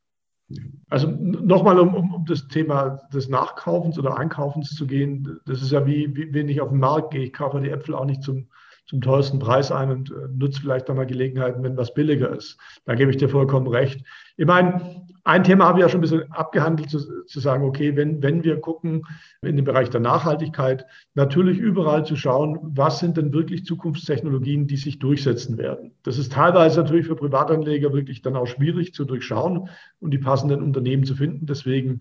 Also 0.90 1.08
nochmal, 1.08 1.80
um, 1.80 1.94
um, 1.94 2.14
um, 2.14 2.24
das 2.26 2.46
Thema 2.48 3.00
des 3.12 3.28
Nachkaufens 3.28 3.98
oder 3.98 4.18
Einkaufens 4.18 4.74
zu 4.74 4.86
gehen, 4.86 5.40
das 5.46 5.62
ist 5.62 5.72
ja 5.72 5.86
wie, 5.86 6.14
wie 6.14 6.32
wenn 6.32 6.48
ich 6.48 6.60
auf 6.60 6.68
den 6.68 6.78
Markt 6.78 7.12
gehe, 7.12 7.24
ich 7.24 7.32
kaufe 7.32 7.60
die 7.60 7.70
Äpfel 7.70 7.94
auch 7.94 8.04
nicht 8.04 8.22
zum, 8.22 8.48
zum 8.86 9.00
teuersten 9.00 9.38
Preis 9.38 9.72
ein 9.72 9.90
und 9.90 10.10
äh, 10.10 10.28
nutze 10.36 10.60
vielleicht 10.60 10.88
dann 10.88 10.96
mal 10.96 11.06
Gelegenheiten, 11.06 11.62
wenn 11.62 11.76
was 11.76 11.94
billiger 11.94 12.34
ist. 12.36 12.58
Da 12.84 12.94
gebe 12.94 13.10
ich 13.10 13.16
dir 13.16 13.28
vollkommen 13.28 13.66
recht. 13.66 14.04
Ich 14.36 14.46
meine, 14.46 15.04
ein 15.24 15.42
Thema 15.42 15.64
habe 15.64 15.78
ich 15.78 15.82
ja 15.82 15.88
schon 15.88 16.00
ein 16.00 16.02
bisschen 16.02 16.32
abgehandelt, 16.32 16.90
zu, 16.90 17.24
zu, 17.24 17.40
sagen, 17.40 17.64
okay, 17.64 17.96
wenn, 17.96 18.22
wenn 18.22 18.44
wir 18.44 18.60
gucken 18.60 19.06
in 19.40 19.56
den 19.56 19.64
Bereich 19.64 19.88
der 19.88 20.00
Nachhaltigkeit, 20.00 20.84
natürlich 21.14 21.58
überall 21.58 22.04
zu 22.04 22.14
schauen, 22.14 22.58
was 22.62 22.98
sind 22.98 23.16
denn 23.16 23.32
wirklich 23.32 23.64
Zukunftstechnologien, 23.64 24.66
die 24.66 24.76
sich 24.76 24.98
durchsetzen 24.98 25.56
werden. 25.56 25.92
Das 26.02 26.18
ist 26.18 26.32
teilweise 26.32 26.82
natürlich 26.82 27.06
für 27.06 27.16
Privatanleger 27.16 27.94
wirklich 27.94 28.20
dann 28.20 28.36
auch 28.36 28.46
schwierig 28.46 28.92
zu 28.92 29.06
durchschauen 29.06 29.70
und 29.98 30.10
die 30.10 30.18
passenden 30.18 30.62
Unternehmen 30.62 31.04
zu 31.04 31.14
finden. 31.14 31.46
Deswegen 31.46 32.00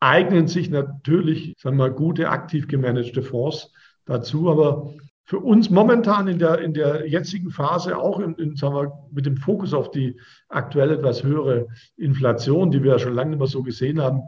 eignen 0.00 0.48
sich 0.48 0.68
natürlich, 0.68 1.54
sagen 1.58 1.76
wir 1.76 1.88
mal, 1.88 1.94
gute, 1.94 2.30
aktiv 2.30 2.66
gemanagte 2.66 3.22
Fonds 3.22 3.72
dazu. 4.06 4.50
Aber 4.50 4.92
für 5.26 5.40
uns 5.40 5.70
momentan 5.70 6.28
in 6.28 6.38
der, 6.38 6.60
in 6.60 6.72
der 6.72 7.08
jetzigen 7.08 7.50
Phase, 7.50 7.98
auch 7.98 8.20
in, 8.20 8.36
in, 8.36 8.54
sagen 8.54 8.76
wir, 8.76 8.92
mit 9.10 9.26
dem 9.26 9.36
Fokus 9.36 9.74
auf 9.74 9.90
die 9.90 10.18
aktuell 10.48 10.92
etwas 10.92 11.24
höhere 11.24 11.66
Inflation, 11.96 12.70
die 12.70 12.82
wir 12.82 12.92
ja 12.92 12.98
schon 13.00 13.14
lange 13.14 13.30
nicht 13.30 13.40
mehr 13.40 13.48
so 13.48 13.64
gesehen 13.64 14.00
haben, 14.00 14.22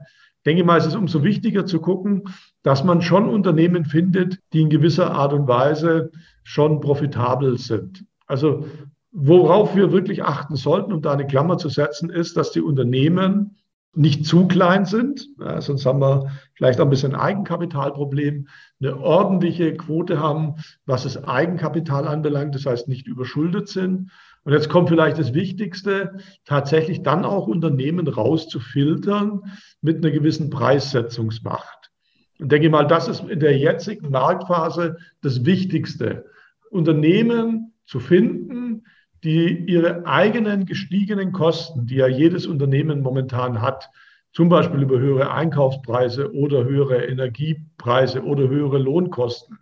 denke 0.45 0.63
ich 0.63 0.67
mal, 0.67 0.77
es 0.77 0.87
ist 0.87 0.97
umso 0.97 1.23
wichtiger 1.23 1.67
zu 1.67 1.81
gucken, 1.81 2.25
dass 2.65 2.83
man 2.83 3.01
schon 3.01 3.29
Unternehmen 3.29 3.85
findet, 3.85 4.41
die 4.53 4.61
in 4.61 4.71
gewisser 4.71 5.13
Art 5.13 5.33
und 5.33 5.47
Weise 5.47 6.11
schon 6.43 6.81
profitabel 6.81 7.59
sind. 7.59 8.05
Also 8.27 8.67
worauf 9.13 9.77
wir 9.77 9.93
wirklich 9.93 10.25
achten 10.25 10.57
sollten, 10.57 10.93
um 10.93 11.01
da 11.01 11.13
eine 11.13 11.27
Klammer 11.29 11.59
zu 11.59 11.69
setzen, 11.69 12.11
ist, 12.11 12.37
dass 12.37 12.51
die 12.51 12.61
Unternehmen 12.61 13.58
nicht 13.95 14.27
zu 14.27 14.47
klein 14.47 14.85
sind, 14.85 15.29
ja, 15.41 15.61
sonst 15.61 15.85
haben 15.87 16.01
wir 16.01 16.31
vielleicht 16.55 16.81
auch 16.81 16.85
ein 16.85 16.91
bisschen 16.91 17.15
Eigenkapitalproblem, 17.15 18.49
eine 18.81 18.97
ordentliche 18.97 19.77
Quote 19.77 20.21
haben, 20.21 20.57
was 20.87 21.03
das 21.03 21.25
Eigenkapital 21.25 22.07
anbelangt, 22.07 22.55
das 22.55 22.67
heißt 22.67 22.89
nicht 22.89 23.07
überschuldet 23.07 23.69
sind. 23.69 24.11
Und 24.45 24.53
jetzt 24.53 24.69
kommt 24.69 24.89
vielleicht 24.89 25.19
das 25.19 25.35
Wichtigste, 25.35 26.19
tatsächlich 26.45 27.03
dann 27.03 27.25
auch 27.25 27.47
Unternehmen 27.49 28.07
rauszufiltern 28.07 29.43
mit 29.81 29.99
einer 29.99 30.13
gewissen 30.13 30.49
Preissetzungsmacht. 30.49 31.91
Und 32.39 32.53
denke 32.53 32.71
mal, 32.71 32.87
das 32.87 33.09
ist 33.09 33.25
in 33.29 33.41
der 33.41 33.59
jetzigen 33.59 34.11
Marktphase 34.11 34.97
das 35.23 35.45
Wichtigste. 35.45 36.27
Unternehmen 36.71 37.75
zu 37.85 38.01
finden, 38.01 38.85
die 39.25 39.65
ihre 39.67 40.07
eigenen 40.07 40.67
gestiegenen 40.67 41.33
Kosten, 41.33 41.87
die 41.87 41.97
ja 41.97 42.07
jedes 42.07 42.47
Unternehmen 42.47 43.03
momentan 43.03 43.61
hat, 43.61 43.91
zum 44.33 44.49
Beispiel 44.49 44.83
über 44.83 44.99
höhere 44.99 45.33
Einkaufspreise 45.33 46.33
oder 46.35 46.65
höhere 46.65 47.07
Energiepreise 47.07 48.23
oder 48.23 48.49
höhere 48.49 48.79
Lohnkosten. 48.79 49.59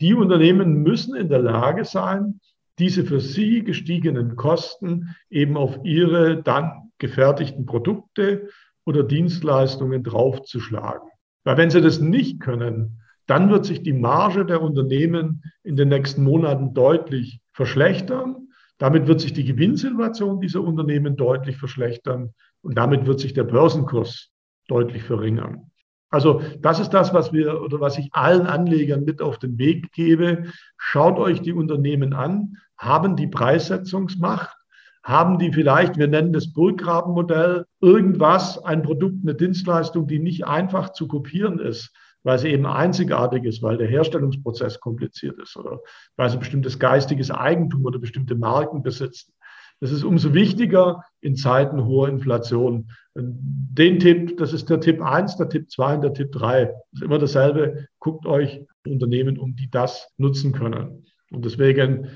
Die 0.00 0.14
Unternehmen 0.14 0.82
müssen 0.82 1.14
in 1.14 1.28
der 1.28 1.38
Lage 1.38 1.84
sein, 1.84 2.40
diese 2.78 3.04
für 3.04 3.20
sie 3.20 3.62
gestiegenen 3.62 4.34
Kosten 4.34 5.14
eben 5.30 5.56
auf 5.56 5.78
ihre 5.84 6.42
dann 6.42 6.90
gefertigten 6.98 7.66
Produkte 7.66 8.48
oder 8.84 9.04
Dienstleistungen 9.04 10.02
draufzuschlagen. 10.02 11.08
Weil 11.44 11.56
wenn 11.56 11.70
sie 11.70 11.80
das 11.80 12.00
nicht 12.00 12.40
können, 12.40 13.02
dann 13.26 13.50
wird 13.50 13.64
sich 13.64 13.82
die 13.82 13.92
Marge 13.92 14.44
der 14.44 14.62
Unternehmen 14.62 15.42
in 15.62 15.76
den 15.76 15.88
nächsten 15.88 16.22
Monaten 16.22 16.74
deutlich 16.74 17.40
verschlechtern. 17.52 18.48
Damit 18.78 19.06
wird 19.06 19.20
sich 19.20 19.32
die 19.32 19.44
Gewinnsituation 19.44 20.40
dieser 20.40 20.62
Unternehmen 20.62 21.16
deutlich 21.16 21.56
verschlechtern 21.56 22.34
und 22.62 22.76
damit 22.76 23.06
wird 23.06 23.20
sich 23.20 23.32
der 23.32 23.44
Börsenkurs 23.44 24.30
deutlich 24.68 25.02
verringern. 25.02 25.70
Also 26.10 26.42
das 26.60 26.78
ist 26.78 26.90
das, 26.90 27.14
was 27.14 27.32
wir 27.32 27.62
oder 27.62 27.80
was 27.80 27.96
ich 27.96 28.10
allen 28.12 28.46
Anlegern 28.46 29.04
mit 29.04 29.22
auf 29.22 29.38
den 29.38 29.56
Weg 29.58 29.92
gebe. 29.92 30.44
Schaut 30.76 31.18
euch 31.18 31.40
die 31.40 31.52
Unternehmen 31.54 32.12
an, 32.12 32.58
haben 32.76 33.16
die 33.16 33.28
Preissetzungsmacht, 33.28 34.54
haben 35.02 35.38
die 35.38 35.52
vielleicht, 35.52 35.96
wir 35.96 36.08
nennen 36.08 36.32
das 36.32 36.52
Burggrabenmodell, 36.52 37.64
irgendwas, 37.80 38.62
ein 38.62 38.82
Produkt, 38.82 39.16
eine 39.22 39.34
Dienstleistung, 39.34 40.06
die 40.06 40.18
nicht 40.18 40.46
einfach 40.46 40.92
zu 40.92 41.08
kopieren 41.08 41.58
ist, 41.58 41.92
weil 42.24 42.38
sie 42.38 42.48
eben 42.48 42.66
einzigartig 42.66 43.44
ist, 43.44 43.62
weil 43.62 43.76
der 43.76 43.88
Herstellungsprozess 43.88 44.80
kompliziert 44.80 45.38
ist 45.40 45.56
oder 45.56 45.80
weil 46.16 46.30
sie 46.30 46.38
bestimmtes 46.38 46.78
geistiges 46.78 47.30
Eigentum 47.30 47.84
oder 47.84 47.98
bestimmte 47.98 48.34
Marken 48.34 48.82
besitzen. 48.82 49.32
Das 49.80 49.90
ist 49.90 50.04
umso 50.04 50.32
wichtiger 50.32 51.02
in 51.20 51.34
Zeiten 51.34 51.84
hoher 51.84 52.08
Inflation. 52.08 52.92
Den 53.16 53.98
Tipp, 53.98 54.36
das 54.38 54.52
ist 54.52 54.70
der 54.70 54.80
Tipp 54.80 55.02
1, 55.02 55.38
der 55.38 55.48
Tipp 55.48 55.72
2 55.72 55.96
und 55.96 56.02
der 56.02 56.14
Tipp 56.14 56.30
3. 56.30 56.66
Das 56.66 56.74
ist 56.92 57.02
immer 57.02 57.18
dasselbe. 57.18 57.88
Guckt 57.98 58.24
euch 58.24 58.64
Unternehmen 58.86 59.38
um, 59.38 59.56
die 59.56 59.68
das 59.68 60.08
nutzen 60.18 60.52
können. 60.52 61.04
Und 61.32 61.44
deswegen, 61.44 62.10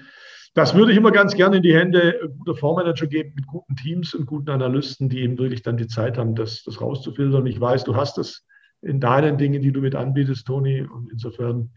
das 0.55 0.77
würde 0.77 0.93
ich 0.93 0.99
immer 0.99 1.11
ganz 1.11 1.35
gerne 1.35 1.57
in 1.57 1.65
die 1.65 1.75
Hände 1.75 2.31
guter 2.39 2.55
Fondsmanager 2.55 3.09
geben 3.09 3.33
mit 3.35 3.49
guten 3.49 3.75
Teams 3.75 4.15
und 4.15 4.27
guten 4.27 4.51
Analysten, 4.51 5.09
die 5.09 5.23
eben 5.23 5.37
wirklich 5.37 5.63
dann 5.63 5.77
die 5.77 5.89
Zeit 5.89 6.19
haben, 6.19 6.37
das, 6.37 6.63
das 6.63 6.81
rauszufiltern. 6.81 7.47
Ich 7.47 7.61
weiß, 7.61 7.83
du 7.83 7.97
hast 7.97 8.17
das 8.17 8.47
in 8.83 9.01
deinen 9.01 9.39
Dingen, 9.39 9.63
die 9.63 9.73
du 9.73 9.81
mit 9.81 9.95
anbietest, 9.95 10.47
Toni. 10.47 10.83
Und 10.83 11.11
insofern 11.11 11.71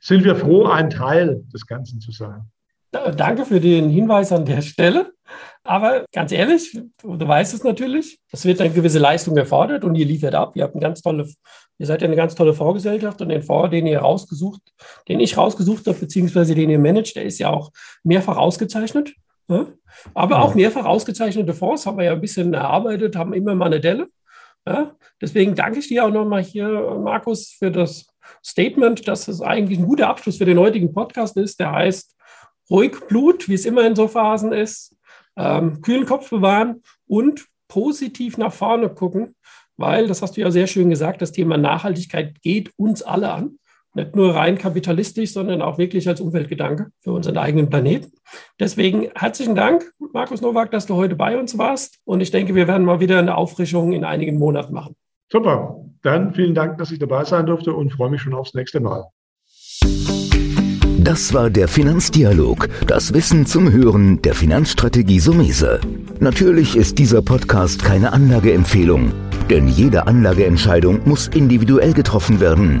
sind 0.00 0.24
wir 0.24 0.36
froh, 0.36 0.66
ein 0.66 0.90
Teil 0.90 1.44
des 1.52 1.66
Ganzen 1.66 2.00
zu 2.00 2.12
sein. 2.12 2.50
Danke 3.16 3.44
für 3.44 3.60
den 3.60 3.90
Hinweis 3.90 4.30
an 4.30 4.44
der 4.44 4.62
Stelle. 4.62 5.12
Aber 5.64 6.04
ganz 6.12 6.30
ehrlich, 6.30 6.78
du 7.02 7.26
weißt 7.26 7.54
es 7.54 7.64
natürlich, 7.64 8.18
es 8.30 8.44
wird 8.44 8.60
eine 8.60 8.70
gewisse 8.70 8.98
Leistung 8.98 9.36
erfordert 9.36 9.84
und 9.84 9.94
ihr 9.94 10.06
liefert 10.06 10.34
ab. 10.34 10.52
Ihr 10.54 10.62
habt 10.62 10.74
eine 10.74 10.82
ganz 10.82 11.02
tolle, 11.02 11.26
ihr 11.78 11.86
seid 11.86 12.02
ja 12.02 12.06
eine 12.06 12.16
ganz 12.16 12.34
tolle 12.34 12.54
Vorgesellschaft 12.54 13.20
und 13.20 13.30
den 13.30 13.42
Fonds, 13.42 13.70
den 13.70 13.86
ihr 13.86 13.98
rausgesucht, 13.98 14.60
den 15.08 15.20
ich 15.20 15.36
rausgesucht 15.36 15.86
habe, 15.86 15.98
beziehungsweise 15.98 16.54
den 16.54 16.70
ihr 16.70 16.78
managt, 16.78 17.16
der 17.16 17.24
ist 17.24 17.38
ja 17.38 17.50
auch 17.50 17.72
mehrfach 18.04 18.36
ausgezeichnet. 18.36 19.14
Ja? 19.48 19.66
Aber 20.12 20.42
auch 20.42 20.54
mehrfach 20.54 20.84
ausgezeichnete 20.84 21.54
Fonds 21.54 21.86
haben 21.86 21.98
wir 21.98 22.04
ja 22.04 22.12
ein 22.12 22.20
bisschen 22.20 22.54
erarbeitet, 22.54 23.16
haben 23.16 23.32
immer 23.32 23.54
mal 23.54 23.66
eine 23.66 23.80
Delle. 23.80 24.08
Ja? 24.66 24.96
Deswegen 25.20 25.54
danke 25.54 25.78
ich 25.78 25.88
dir 25.88 26.04
auch 26.04 26.10
nochmal 26.10 26.42
hier, 26.42 26.68
Markus, 27.02 27.50
für 27.58 27.70
das 27.70 28.06
Statement, 28.44 29.06
dass 29.06 29.28
es 29.28 29.40
eigentlich 29.40 29.78
ein 29.78 29.86
guter 29.86 30.08
Abschluss 30.08 30.38
für 30.38 30.44
den 30.44 30.58
heutigen 30.58 30.92
Podcast 30.92 31.36
ist. 31.36 31.60
Der 31.60 31.72
heißt 31.72 32.16
ruhig 32.70 32.98
Blut, 33.08 33.48
wie 33.48 33.54
es 33.54 33.66
immer 33.66 33.86
in 33.86 33.94
so 33.94 34.08
Phasen 34.08 34.52
ist, 34.52 34.96
ähm, 35.36 35.80
kühlen 35.82 36.06
Kopf 36.06 36.30
bewahren 36.30 36.82
und 37.06 37.46
positiv 37.68 38.38
nach 38.38 38.52
vorne 38.52 38.88
gucken, 38.88 39.34
weil, 39.76 40.06
das 40.06 40.22
hast 40.22 40.36
du 40.36 40.40
ja 40.40 40.50
sehr 40.50 40.66
schön 40.66 40.90
gesagt, 40.90 41.20
das 41.20 41.32
Thema 41.32 41.56
Nachhaltigkeit 41.56 42.40
geht 42.42 42.70
uns 42.76 43.02
alle 43.02 43.32
an. 43.32 43.58
Nicht 43.94 44.16
nur 44.16 44.34
rein 44.34 44.58
kapitalistisch, 44.58 45.32
sondern 45.32 45.62
auch 45.62 45.78
wirklich 45.78 46.08
als 46.08 46.20
Umweltgedanke 46.20 46.88
für 47.00 47.12
unseren 47.12 47.38
eigenen 47.38 47.70
Planeten. 47.70 48.12
Deswegen 48.58 49.08
herzlichen 49.14 49.54
Dank, 49.54 49.92
Markus 50.12 50.40
Nowak, 50.40 50.72
dass 50.72 50.86
du 50.86 50.96
heute 50.96 51.14
bei 51.14 51.38
uns 51.38 51.56
warst. 51.58 52.00
Und 52.04 52.20
ich 52.20 52.32
denke, 52.32 52.56
wir 52.56 52.66
werden 52.66 52.84
mal 52.84 52.98
wieder 52.98 53.20
eine 53.20 53.36
Auffrischung 53.36 53.92
in 53.92 54.04
einigen 54.04 54.36
Monaten 54.36 54.74
machen. 54.74 54.96
Super. 55.30 55.76
Dann 56.02 56.34
vielen 56.34 56.54
Dank, 56.54 56.78
dass 56.78 56.90
ich 56.90 56.98
dabei 56.98 57.24
sein 57.24 57.46
durfte 57.46 57.72
und 57.72 57.92
freue 57.92 58.10
mich 58.10 58.20
schon 58.20 58.34
aufs 58.34 58.54
nächste 58.54 58.80
Mal. 58.80 59.04
Das 60.98 61.34
war 61.34 61.50
der 61.50 61.68
Finanzdialog, 61.68 62.68
das 62.86 63.12
Wissen 63.12 63.46
zum 63.46 63.70
Hören 63.70 64.22
der 64.22 64.34
Finanzstrategie 64.34 65.20
Sumese. 65.20 65.80
Natürlich 66.18 66.76
ist 66.76 66.98
dieser 66.98 67.20
Podcast 67.22 67.84
keine 67.84 68.12
Anlageempfehlung, 68.12 69.12
denn 69.50 69.68
jede 69.68 70.06
Anlageentscheidung 70.06 71.00
muss 71.04 71.28
individuell 71.28 71.92
getroffen 71.92 72.40
werden. 72.40 72.80